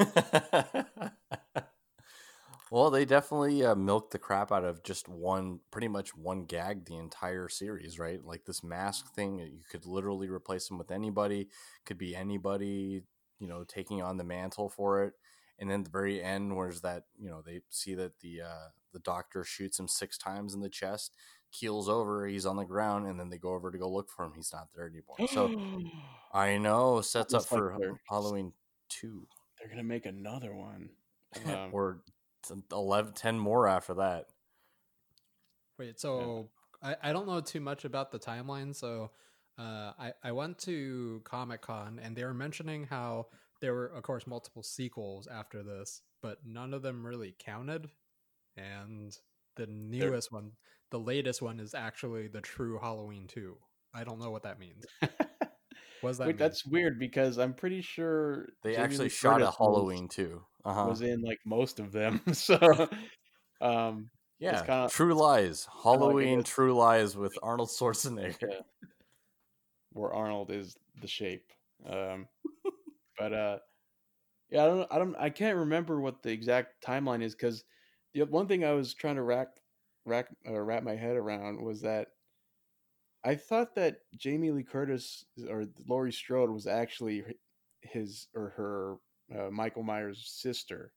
[0.00, 0.86] Hollywood.
[2.74, 6.86] well, they definitely uh, milked the crap out of just one, pretty much one gag
[6.86, 8.18] the entire series, right?
[8.24, 11.50] Like this mask thing, you could literally replace him with anybody,
[11.86, 13.04] could be anybody,
[13.38, 15.12] you know, taking on the mantle for it.
[15.60, 18.98] And then the very end, where's that, you know, they see that the uh, the
[18.98, 21.14] doctor shoots him six times in the chest,
[21.52, 24.24] keels over, he's on the ground, and then they go over to go look for
[24.24, 24.32] him.
[24.34, 25.28] He's not there anymore.
[25.28, 25.48] So
[26.34, 28.52] I know sets up like for Halloween
[28.88, 29.28] two
[29.60, 30.90] they're gonna make another one.
[31.46, 32.00] Um, or
[32.72, 34.26] 11, 10 more after that.
[35.78, 36.48] Wait, so
[36.82, 38.74] I, I don't know too much about the timeline.
[38.74, 39.10] So
[39.58, 43.26] uh, I, I went to Comic Con and they were mentioning how
[43.60, 47.88] there were, of course, multiple sequels after this, but none of them really counted.
[48.56, 49.16] And
[49.56, 50.52] the newest one,
[50.90, 53.56] the latest one, is actually the true Halloween 2.
[53.94, 54.84] I don't know what that means.
[56.18, 60.08] That Wait, that's weird because I'm pretty sure They actually Lee shot Curtis a Halloween
[60.08, 60.42] too.
[60.64, 62.20] Uh was, was in like most of them.
[62.32, 62.56] so,
[63.60, 64.62] um, Yeah.
[64.64, 65.66] kinda- True Lies.
[65.74, 68.36] like Halloween was- True Lies with Arnold Schwarzenegger.
[68.50, 68.60] Yeah.
[69.92, 71.50] where Arnold is the shape.
[71.88, 72.26] Um,
[73.18, 73.58] but uh,
[74.50, 77.64] yeah, I don't, I don't, I can't remember what the exact timeline is because
[78.12, 79.48] the one thing I was trying to rack,
[80.04, 82.08] rack, uh, wrap my head around was that
[83.24, 87.24] I thought that Jamie Lee Curtis or Laurie Strode was actually
[87.80, 88.96] his or her
[89.38, 90.92] uh, Michael Myers' sister.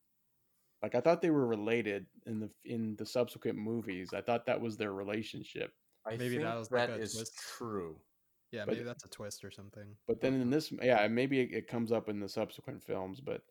[0.82, 4.10] Like I thought they were related in the in the subsequent movies.
[4.14, 5.72] I thought that was their relationship.
[6.06, 7.32] I Maybe think that was like that a is twist.
[7.56, 7.96] true.
[8.52, 9.96] yeah, but- maybe that's a twist or something.
[10.06, 13.42] But then in this, yeah, maybe it, it comes up in the subsequent films, but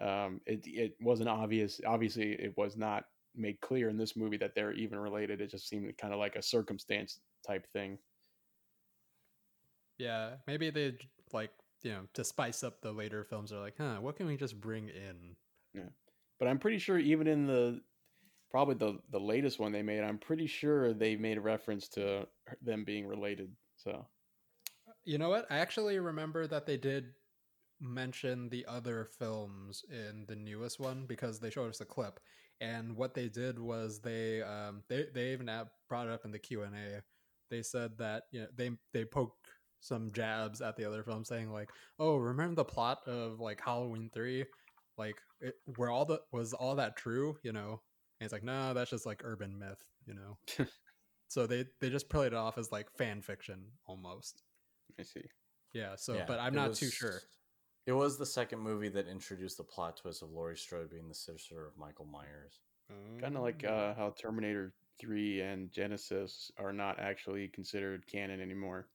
[0.00, 1.80] um, it it wasn't obvious.
[1.86, 3.04] Obviously, it was not
[3.34, 5.40] made clear in this movie that they're even related.
[5.40, 7.98] It just seemed kind of like a circumstance type thing.
[9.98, 10.94] Yeah, maybe they
[11.32, 13.50] like you know to spice up the later films.
[13.50, 15.36] They're like, huh, what can we just bring in?
[15.74, 15.88] Yeah,
[16.38, 17.80] But I'm pretty sure even in the
[18.50, 22.26] probably the the latest one they made, I'm pretty sure they made a reference to
[22.62, 23.52] them being related.
[23.76, 24.06] So
[25.04, 25.46] You know what?
[25.50, 27.14] I actually remember that they did
[27.80, 32.20] mention the other films in the newest one because they showed us a clip,
[32.60, 35.50] and what they did was they um they they even
[35.88, 37.02] brought it up in the Q and A.
[37.50, 39.41] They said that you know they they poked
[39.82, 41.68] some jabs at the other film, saying like,
[41.98, 44.46] "Oh, remember the plot of like Halloween three?
[44.96, 47.36] Like, it, were all the was all that true?
[47.42, 47.82] You know?"
[48.20, 50.38] And it's like, "No, that's just like urban myth, you know."
[51.28, 54.42] so they they just played it off as like fan fiction almost.
[54.98, 55.24] I see.
[55.72, 57.20] Yeah, so Yeah, but I'm it not too sure.
[57.86, 61.14] It was the second movie that introduced the plot twist of Laurie Strode being the
[61.14, 62.60] sister of Michael Myers.
[63.20, 63.72] Kind of like Oh.
[63.72, 68.86] uh, how Terminator 3 and Genisys are not actually considered canon anymore.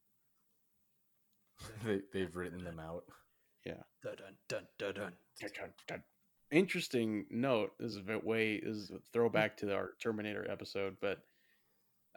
[1.85, 3.03] they, they've written them out.
[4.03, 4.15] dun
[4.49, 5.13] dun dun dun
[5.87, 6.03] dun.
[6.51, 7.71] Interesting note.
[7.79, 11.19] This is a bit way is a throwback to our Terminator episode, but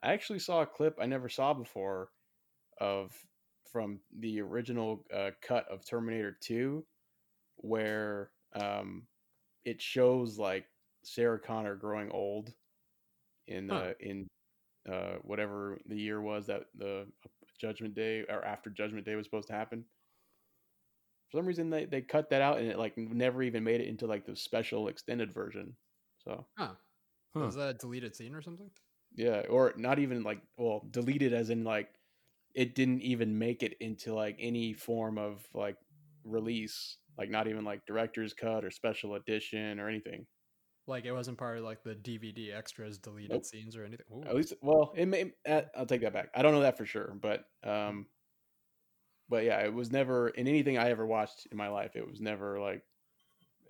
[0.03, 2.11] I actually saw a clip I never saw before
[2.81, 3.13] of
[3.73, 6.85] from the original uh, cut of Terminator 2
[7.57, 9.03] where um,
[9.65, 10.65] it shows like
[11.05, 12.53] Sarah Connor growing old
[13.47, 13.77] in Huh.
[13.77, 14.27] uh, in
[14.91, 17.07] uh, whatever the year was that the
[17.61, 19.85] Judgment Day or after Judgment Day was supposed to happen.
[21.31, 23.87] For some reason, they, they cut that out and it like never even made it
[23.89, 25.77] into like the special extended version.
[26.25, 26.73] So Huh.
[27.35, 27.45] Hmm.
[27.45, 28.71] Was that a deleted scene or something?
[29.17, 31.89] yeah, or not even like well deleted as in like
[32.55, 35.77] it didn't even make it into like any form of like
[36.25, 40.27] release, like not even like director's cut or special edition or anything.
[40.91, 43.45] Like it wasn't part of like the DVD extras deleted Nope.
[43.47, 44.05] scenes or anything.
[44.13, 44.29] Ooh.
[44.29, 45.33] At least, well, it may.
[45.49, 46.29] uh, I'll take that back.
[46.35, 48.07] I don't know that for sure, but um,
[49.29, 51.95] but yeah, it was never in anything I ever watched in my life.
[51.95, 52.83] It was never like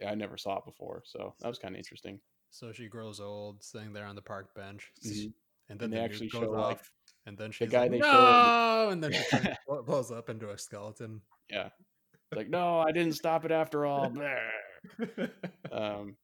[0.07, 2.19] I never saw it before, so that was kind of interesting.
[2.51, 5.33] So she grows old, sitting there on the park bench, Mhm.
[5.69, 6.91] and then And they the actually show like off,
[7.27, 9.21] and then she's guy like, they "No!" showed- and then she
[9.87, 11.21] blows up into a skeleton.
[11.51, 11.69] yeah,
[12.13, 14.11] It's like no, I didn't stop it after all.
[15.71, 16.17] Um,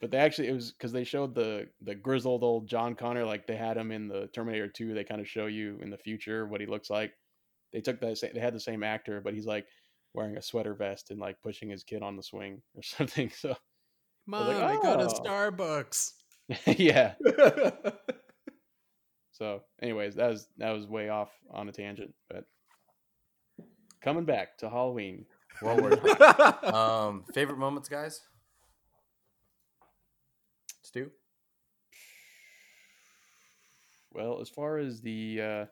[0.00, 3.46] but they actually it was because they showed the the grizzled old John Connor like
[3.46, 4.94] they had him in the Terminator Two.
[4.94, 7.12] They kind of show you in the future what he looks like.
[7.72, 9.66] They took that sa- they had the same actor, but he's like
[10.14, 13.30] wearing a sweater vest and like pushing his kid on the swing or something.
[13.30, 13.54] So
[14.26, 16.12] Mom, like, I got a "Oh." Starbucks.
[16.78, 17.14] yeah.
[19.32, 22.44] So, anyways, that was that was way off on a tangent, but
[24.02, 25.26] coming back to Halloween.
[25.60, 26.74] Well worth it.
[26.74, 28.22] um, favorite moments, guys?
[30.96, 31.10] Stu?
[34.12, 35.66] Well, as far as the uh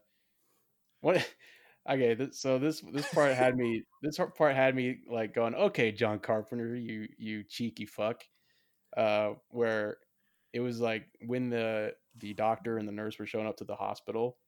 [1.00, 1.16] what
[1.88, 5.92] okay, th- so this this part had me this part had me like going, "Okay,
[5.92, 8.22] John Carpenter, you you cheeky fuck."
[8.96, 9.98] Uh where
[10.52, 13.76] it was like when the the doctor and the nurse were showing up to the
[13.76, 14.38] hospital.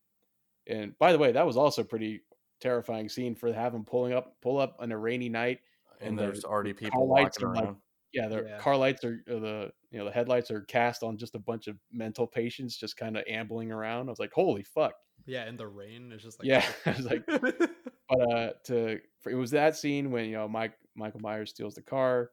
[0.67, 2.23] And by the way, that was also pretty
[2.61, 5.61] terrifying scene for having pulling up pull up on a rainy night
[6.01, 7.83] And, And the- there's already people lights walking are, like, around.
[8.17, 8.59] Yeah the Yeah.
[8.59, 11.77] car lights are the you know the headlights are cast on just a bunch of
[11.93, 14.09] mental patients just kind of ambling around.
[14.09, 14.95] I was like holy fuck.
[15.27, 17.71] Yeah, in the rain, it's just like yeah i was like but
[18.11, 21.83] uh to for, it was that scene when you know mike michael myers steals the
[21.83, 22.31] car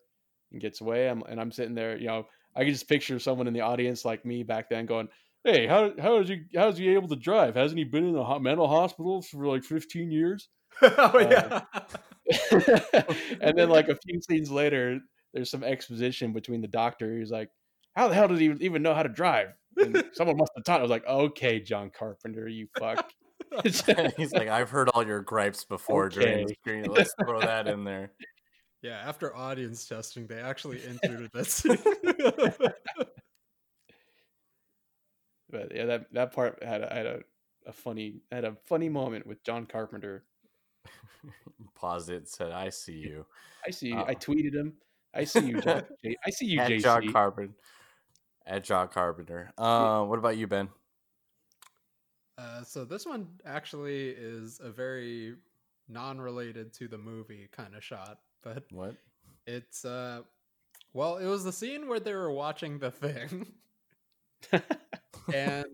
[0.52, 1.10] and gets away.
[1.10, 4.06] I'm, and i'm sitting there you know i can just picture someone in the audience
[4.06, 5.10] like me back then going
[5.44, 7.56] hey how how is he how's he able to drive?
[7.56, 10.50] Hasn't he been in a mental hospital for like 15 years?
[10.82, 11.62] Oh yeah.
[13.42, 15.00] and then like a few scenes later,
[15.34, 17.18] there's some exposition between the doctor.
[17.18, 17.50] He's like,
[17.96, 20.80] "How the hell does he even know how to drive?" And someone must have taught.
[20.80, 23.10] I was like, "Okay, John Carpenter, you fuck."
[24.18, 26.86] He's like, I've heard all your gripes before during the screen.
[26.86, 28.12] Let's throw that in there.
[28.82, 31.78] Yeah, after audience testing, they actually included that scene.
[35.50, 37.20] but yeah, that that part had a, had a,
[37.68, 40.26] a funny had a funny moment with John Carpenter.
[41.76, 43.26] Paused it, said, I see you.
[43.66, 43.90] I see.
[43.90, 43.98] you.
[43.98, 44.74] Uh, I tweeted him.
[45.14, 45.84] I see you, John.
[46.03, 46.82] J- I see you, At JC.
[46.82, 47.53] John Carpenter.
[48.45, 49.51] At John Carpenter.
[49.57, 50.70] Uh, what about you, Ben?
[52.38, 55.36] Uh, so this one actually is a very
[55.88, 58.95] non-related to the movie kind of shot, but What?
[59.45, 60.22] it's uh,
[60.93, 63.53] well, it was the scene where they were watching the thing,
[65.34, 65.66] and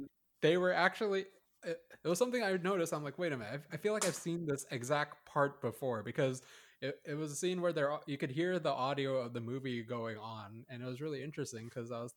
[0.41, 1.25] they were actually.
[1.63, 2.93] It, it was something I noticed.
[2.93, 3.61] I'm like, wait a minute.
[3.71, 6.41] I, I feel like I've seen this exact part before because
[6.81, 9.83] it, it was a scene where there you could hear the audio of the movie
[9.83, 12.13] going on, and it was really interesting because I was,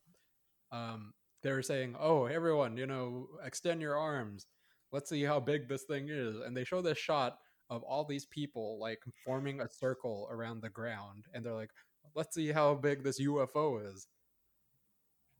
[0.70, 4.46] um, they were saying, "Oh, everyone, you know, extend your arms.
[4.92, 7.38] Let's see how big this thing is." And they show this shot
[7.70, 11.72] of all these people like forming a circle around the ground, and they're like,
[12.14, 14.06] "Let's see how big this UFO is."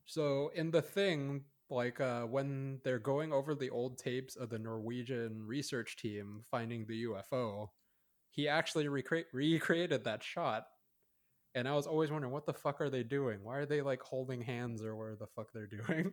[0.04, 4.58] So in the thing, like uh, when they're going over the old tapes of the
[4.58, 7.68] Norwegian research team finding the UFO,
[8.32, 10.64] he actually recre- recreated that shot.
[11.54, 13.40] And I was always wondering, what the fuck are they doing?
[13.42, 16.12] Why are they like holding hands or where the fuck they're doing?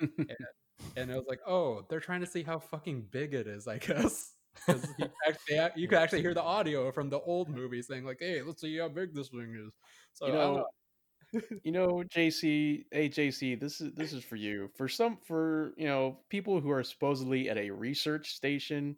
[0.96, 3.78] and I was like, oh, they're trying to see how fucking big it is, I
[3.78, 4.34] guess.
[4.66, 4.88] Because
[5.76, 8.76] you could actually hear the audio from the old movie saying like, "Hey, let's see
[8.76, 9.72] how big this thing is."
[10.14, 10.64] So you don't know,
[11.62, 14.70] you know, JC, hey JC, this is this is for you.
[14.76, 18.96] For some, for you know, people who are supposedly at a research station,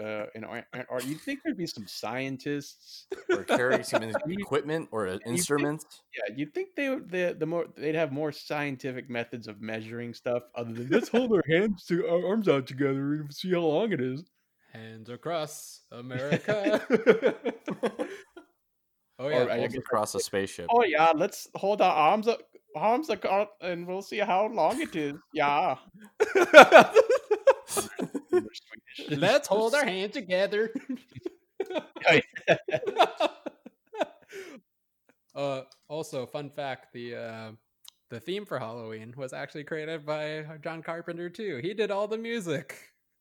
[0.00, 3.06] uh, and are, are you think there'd be some scientists?
[3.28, 5.84] Or carry some equipment or uh, think- instruments?
[6.16, 10.14] Yeah, you'd think they would- the the more they'd have more scientific methods of measuring
[10.14, 13.60] stuff other than let's hold our hands to our arms out together and see how
[13.60, 14.24] long it is.
[14.72, 16.80] Hands across America.
[19.18, 20.66] oh yeah, I guess- across a spaceship.
[20.70, 22.40] Oh yeah, let's hold our arms up,
[22.76, 25.14] arms up, and we'll see how long it is.
[25.34, 25.76] Yeah.
[29.08, 30.72] Let's hold our hand together.
[35.34, 37.50] uh, also, fun fact: the uh,
[38.10, 41.60] the theme for Halloween was actually created by John Carpenter too.
[41.62, 42.76] He did all the music.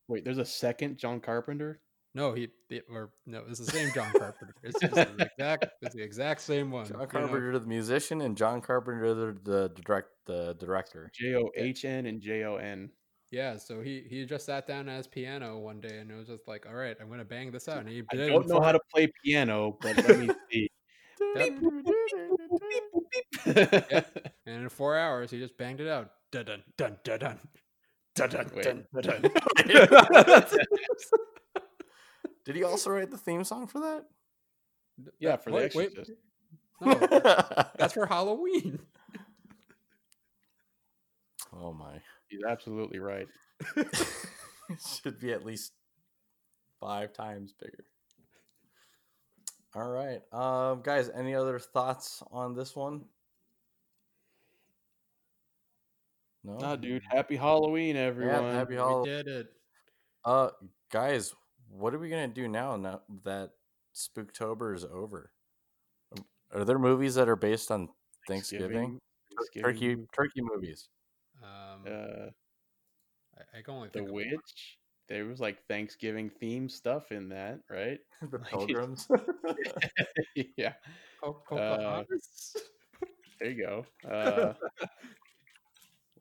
[0.07, 1.81] Wait, there's a second John Carpenter.
[2.15, 2.49] No, he
[2.89, 4.55] or no, it's the same John Carpenter.
[4.63, 6.85] It's, just the exact, it's the exact same one.
[6.85, 7.07] John you know?
[7.07, 11.11] Carpenter, the musician, and John Carpenter, the, the direct the director.
[11.13, 12.89] J O H N and J O N.
[13.31, 16.27] Yeah, so he he just sat down at his piano one day and it was
[16.27, 17.77] just like, all right, I'm gonna bang this out.
[17.77, 20.29] And he I did it don't know four- how to play piano, but let me
[20.51, 20.69] see.
[23.45, 26.09] and in four hours he just banged it out.
[26.31, 27.39] Dun dun dun dun dun
[28.15, 28.63] dun dun Wait.
[28.65, 29.21] dun dun.
[29.21, 29.31] dun.
[32.45, 34.05] Did he also write the theme song for that?
[35.19, 35.97] yeah, for the Wait, wait,
[36.81, 36.93] no,
[37.77, 38.79] that's for Halloween.
[41.55, 41.99] oh my.
[42.29, 43.27] He's absolutely right.
[43.75, 43.87] it
[45.01, 45.73] should be at least
[46.79, 47.85] five times bigger.
[49.75, 50.21] All right.
[50.33, 53.05] Um guys, any other thoughts on this one?
[56.43, 56.57] No.
[56.57, 57.03] Nah, dude.
[57.09, 58.53] Happy Halloween, everyone.
[58.53, 59.47] happy we did it.
[60.23, 60.49] Uh
[60.91, 61.33] guys,
[61.69, 63.51] what are we going to do now now that
[63.95, 65.31] Spooktober is over?
[66.51, 67.89] Are there movies that are based on
[68.27, 68.99] Thanksgiving?
[69.31, 70.89] Tur- Turkey Thanksgiving, turkey movies.
[71.41, 72.29] Um, Uh,
[73.37, 74.25] I, I can only the think of one.
[74.31, 74.77] Witch.
[75.07, 77.99] There was like Thanksgiving theme stuff in that, right?
[78.31, 79.07] the Pilgrims.
[80.57, 80.73] yeah.
[81.21, 82.03] Po- Uh,
[83.39, 83.85] There you go.
[84.09, 84.53] Uh,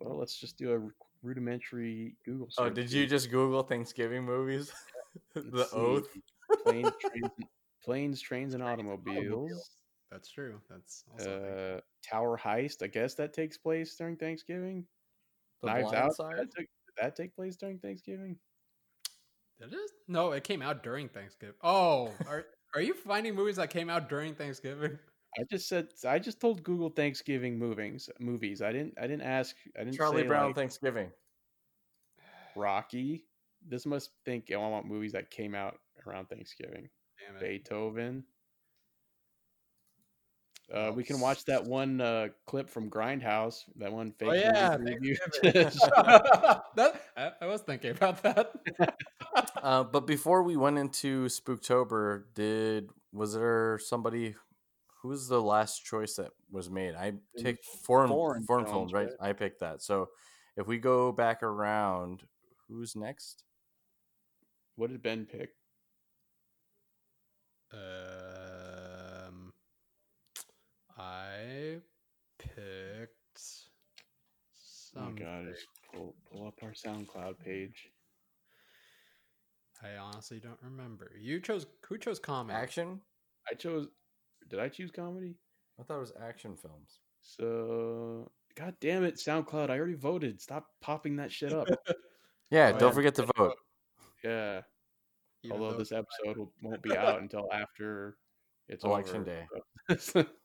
[0.01, 0.79] well, let's just do a
[1.27, 2.67] rudimentary Google search.
[2.67, 4.73] oh, did you just Google Thanksgiving movies?
[5.35, 5.77] the see.
[5.77, 6.09] Oath.
[6.65, 7.31] Planes, trains,
[7.85, 9.71] planes, trains, and automobiles.
[10.11, 10.61] That's true.
[10.71, 11.77] That's also.
[11.77, 12.83] Uh, Tower Heist.
[12.83, 14.87] I guess that takes place during Thanksgiving.
[15.63, 16.15] The Knives Blind Out.
[16.15, 16.39] Side?
[16.39, 18.37] That took, did that take place during Thanksgiving?
[19.61, 19.91] Did it?
[20.07, 21.57] No, it came out during Thanksgiving.
[21.63, 24.99] Oh, are are you finding movies that came out during Thanksgiving?
[25.39, 28.09] I just said I just told Google Thanksgiving movies.
[28.21, 28.63] Movies.
[28.63, 28.95] I didn't.
[28.99, 29.57] I didn't ask.
[29.77, 31.11] I didn't Charlie say Brown like, Thanksgiving.
[32.55, 33.25] Rocky.
[33.67, 36.89] This must think oh, I want movies that came out around Thanksgiving.
[37.19, 37.41] Damn it.
[37.41, 38.25] Beethoven.
[40.73, 43.65] Uh, Oh, we can watch that one uh, clip from Grindhouse.
[43.77, 48.53] That one fake Oh yeah, movie that I, I was thinking about that.
[49.63, 54.35] Uh, but before we went into Spooktober, did was there somebody
[55.03, 56.95] who's the last choice that was made?
[56.95, 59.09] I picked foreign foreign, foreign films, films, right?
[59.21, 59.31] right?
[59.31, 59.83] I picked that.
[59.83, 60.11] So
[60.57, 62.23] if we go back around,
[62.69, 63.45] who's next?
[64.77, 65.51] What did Ben pick?
[67.73, 68.28] Um,
[71.59, 71.79] I
[72.39, 73.43] picked.
[74.97, 77.91] Oh my god, just pull, pull up our SoundCloud page.
[79.83, 81.13] I honestly don't remember.
[81.21, 82.59] You chose who chose comedy?
[82.59, 83.01] Action?
[83.51, 83.89] I chose.
[84.49, 85.37] Did I choose comedy?
[85.79, 86.99] I thought it was action films.
[87.23, 89.71] So, god damn it, SoundCloud!
[89.71, 90.41] I already voted.
[90.41, 91.69] Stop popping that shit up.
[92.51, 92.95] Yeah, Oh, don't yeah.
[92.95, 93.57] forget to vote.
[94.25, 94.63] yeah.
[95.43, 98.17] Even Although this episode will, won't be out until after
[98.71, 100.25] it's Election over, day.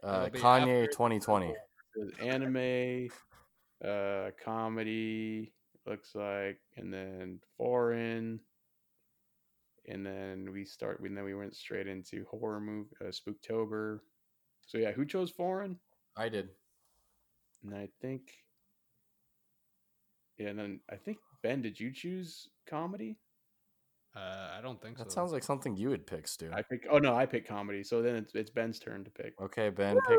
[0.00, 1.54] so- Uh, Kanye after- 2020.
[1.94, 3.10] There's anime,
[3.84, 5.52] uh, comedy
[5.86, 8.40] looks like, and then foreign,
[9.88, 11.00] and then we start.
[11.00, 14.00] And then we went straight into horror movie, uh, Spooktober.
[14.66, 15.80] So yeah, who chose foreign?
[16.16, 16.50] I did.
[17.62, 18.32] And I think,
[20.38, 23.18] yeah, and then I think Ben, did you choose comedy?
[24.16, 25.08] Uh, I don't think That so.
[25.08, 26.50] That sounds like something you would pick, Stu.
[26.52, 26.86] I pick.
[26.90, 27.84] Oh no, I pick comedy.
[27.84, 29.40] So then it's it's Ben's turn to pick.
[29.40, 30.18] Okay, Ben, pick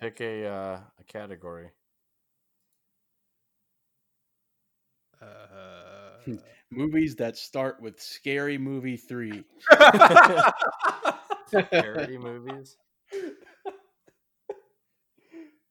[0.00, 1.70] pick a uh, a category.
[5.20, 6.36] Uh,
[6.70, 9.44] Movies that start with Scary Movie three.
[11.52, 12.78] Parody movies.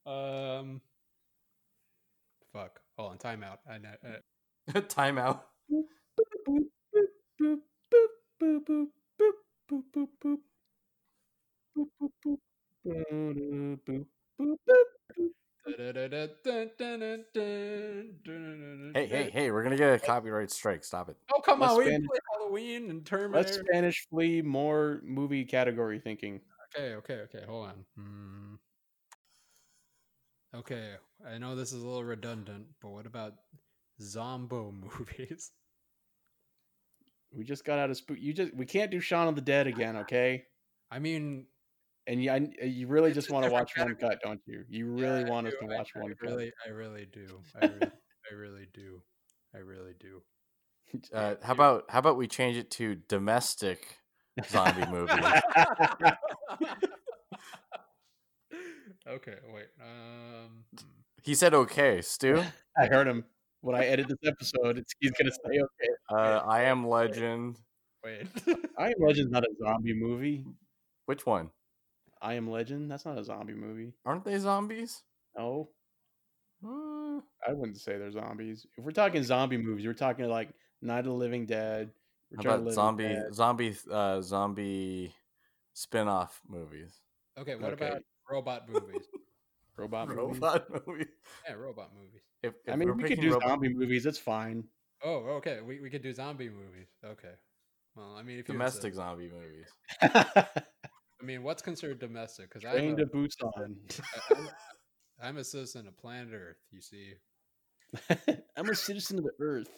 [0.05, 0.79] um,
[2.53, 2.79] fuck.
[2.97, 3.17] Hold on.
[3.17, 3.57] Timeout.
[3.67, 3.89] I know.
[4.05, 5.39] Uh, Timeout
[7.41, 7.59] boop,
[7.91, 8.07] boop,
[8.41, 8.87] boop, boop,
[9.19, 9.33] boop,
[9.69, 10.37] boop, boop, boop.
[18.93, 20.83] Hey, hey, hey, we're gonna get a copyright strike.
[20.83, 21.17] Stop it.
[21.33, 23.53] Oh come Let's on, Spanish, we play Halloween and Terminator.
[23.57, 26.41] Let Spanish Flea more movie category thinking.
[26.75, 27.43] Okay, okay, okay.
[27.47, 27.85] Hold on.
[27.95, 28.55] Hmm.
[30.53, 33.35] Okay, I know this is a little redundant, but what about
[34.01, 35.51] zombo movies?
[37.33, 38.17] We just got out of spook.
[38.19, 40.43] You just we can't do Shaun of the Dead again, okay?
[40.91, 41.47] I mean,
[42.07, 44.65] And you, I, you really just want to different watch one cut, don't you?
[44.69, 46.29] You really yeah, want us to watch I one cut.
[46.29, 47.39] really, I really do.
[47.55, 47.79] I really,
[48.31, 49.01] I really do.
[49.53, 50.21] I really do.
[51.13, 53.99] Uh, how about how about we change it to domestic
[54.49, 55.13] zombie movie?
[59.07, 59.67] okay, wait.
[59.81, 60.85] Um, hmm.
[61.23, 62.43] He said okay, Stu.
[62.77, 63.23] I heard him.
[63.61, 65.91] When I edit this episode, it's, he's gonna say okay.
[66.09, 67.57] Uh, I am Legend.
[68.03, 68.27] wait.
[68.77, 70.45] I Am Legend's not a zombie movie.
[71.05, 71.49] Which one?
[72.21, 72.89] I Am Legend.
[72.89, 73.93] That's not a zombie movie.
[74.05, 75.03] Aren't they zombies?
[75.37, 75.69] No,
[76.65, 78.65] Uh, I wouldn't say they're zombies.
[78.77, 80.49] If we're talking zombie movies, we're talking like
[80.81, 81.91] Night of the Living Dead.
[82.35, 83.33] how Return of about the zombie Dead.
[83.35, 85.13] zombie uh, zombie
[85.73, 86.99] spin-off movies?
[87.37, 87.87] okay, what Okay.
[87.87, 89.05] about robot movies?
[89.77, 90.39] Robot movies?
[90.41, 91.07] Robot movies.
[91.47, 92.21] Yeah, robot movies.
[92.43, 94.05] If, I mean, we're could do robot- zombie movies.
[94.05, 94.63] It's fine.
[95.03, 95.59] Oh, okay.
[95.61, 96.87] We, we could do zombie movies.
[97.03, 97.33] Okay.
[97.95, 99.67] Well, I mean, if you domestic zombie movies.
[100.01, 102.49] I mean, what's considered domestic?
[102.49, 103.75] Because I'm, Train a- to Busan.
[103.99, 104.49] I- I'm,
[105.21, 106.57] I'm a citizen of planet Earth.
[106.71, 107.13] You see.
[108.57, 109.69] I'm a citizen of the Earth.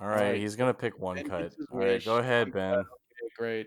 [0.00, 1.52] All right, he's gonna pick one Ben cut.
[1.72, 2.74] All right, go ahead, Ben.
[2.78, 2.86] Okay,
[3.36, 3.66] great.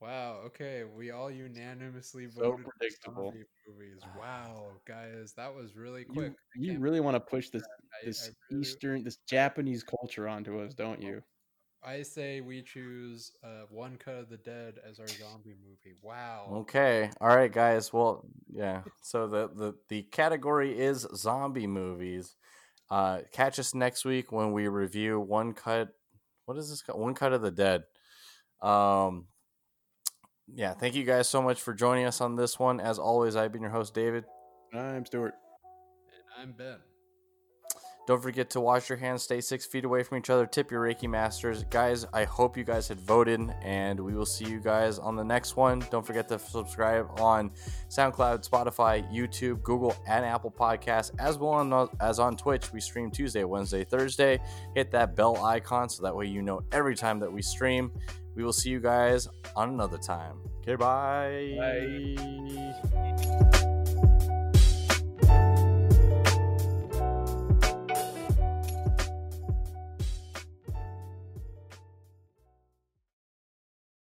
[0.00, 0.40] Wow.
[0.46, 3.30] Okay, we all unanimously So voted for predictable.
[3.32, 4.00] zombie movies.
[4.18, 6.32] Wow, guys, that was really You, quick.
[6.32, 10.26] I you really want to push this I- this I really- Eastern, this Japanese culture
[10.28, 11.22] onto us, don't you?
[11.82, 15.96] I say we choose uh, One Cut of the Dead as our zombie movie.
[16.02, 16.48] Wow.
[16.56, 17.10] Okay.
[17.22, 17.90] All right, guys.
[17.90, 18.82] Well, yeah.
[19.00, 22.36] So the the the category is zombie movies.
[22.90, 25.88] Uh, catch us next week when we review one cut.
[26.44, 26.82] What is this?
[26.94, 27.84] One cut of the dead.
[28.60, 29.26] Um.
[30.54, 30.74] Yeah.
[30.74, 32.80] Thank you guys so much for joining us on this one.
[32.80, 34.24] As always, I've been your host, David.
[34.72, 35.34] I'm Stuart.
[36.38, 36.78] And I'm Ben.
[38.10, 40.82] Don't forget to wash your hands, stay six feet away from each other, tip your
[40.82, 41.62] Reiki masters.
[41.70, 45.22] Guys, I hope you guys had voted, and we will see you guys on the
[45.22, 45.84] next one.
[45.92, 47.52] Don't forget to subscribe on
[47.88, 52.72] SoundCloud, Spotify, YouTube, Google, and Apple Podcasts, as well on, as on Twitch.
[52.72, 54.40] We stream Tuesday, Wednesday, Thursday.
[54.74, 57.92] Hit that bell icon so that way you know every time that we stream.
[58.40, 60.38] We will see you guys on another time.
[60.62, 61.58] Okay, bye.
[61.60, 63.49] Bye.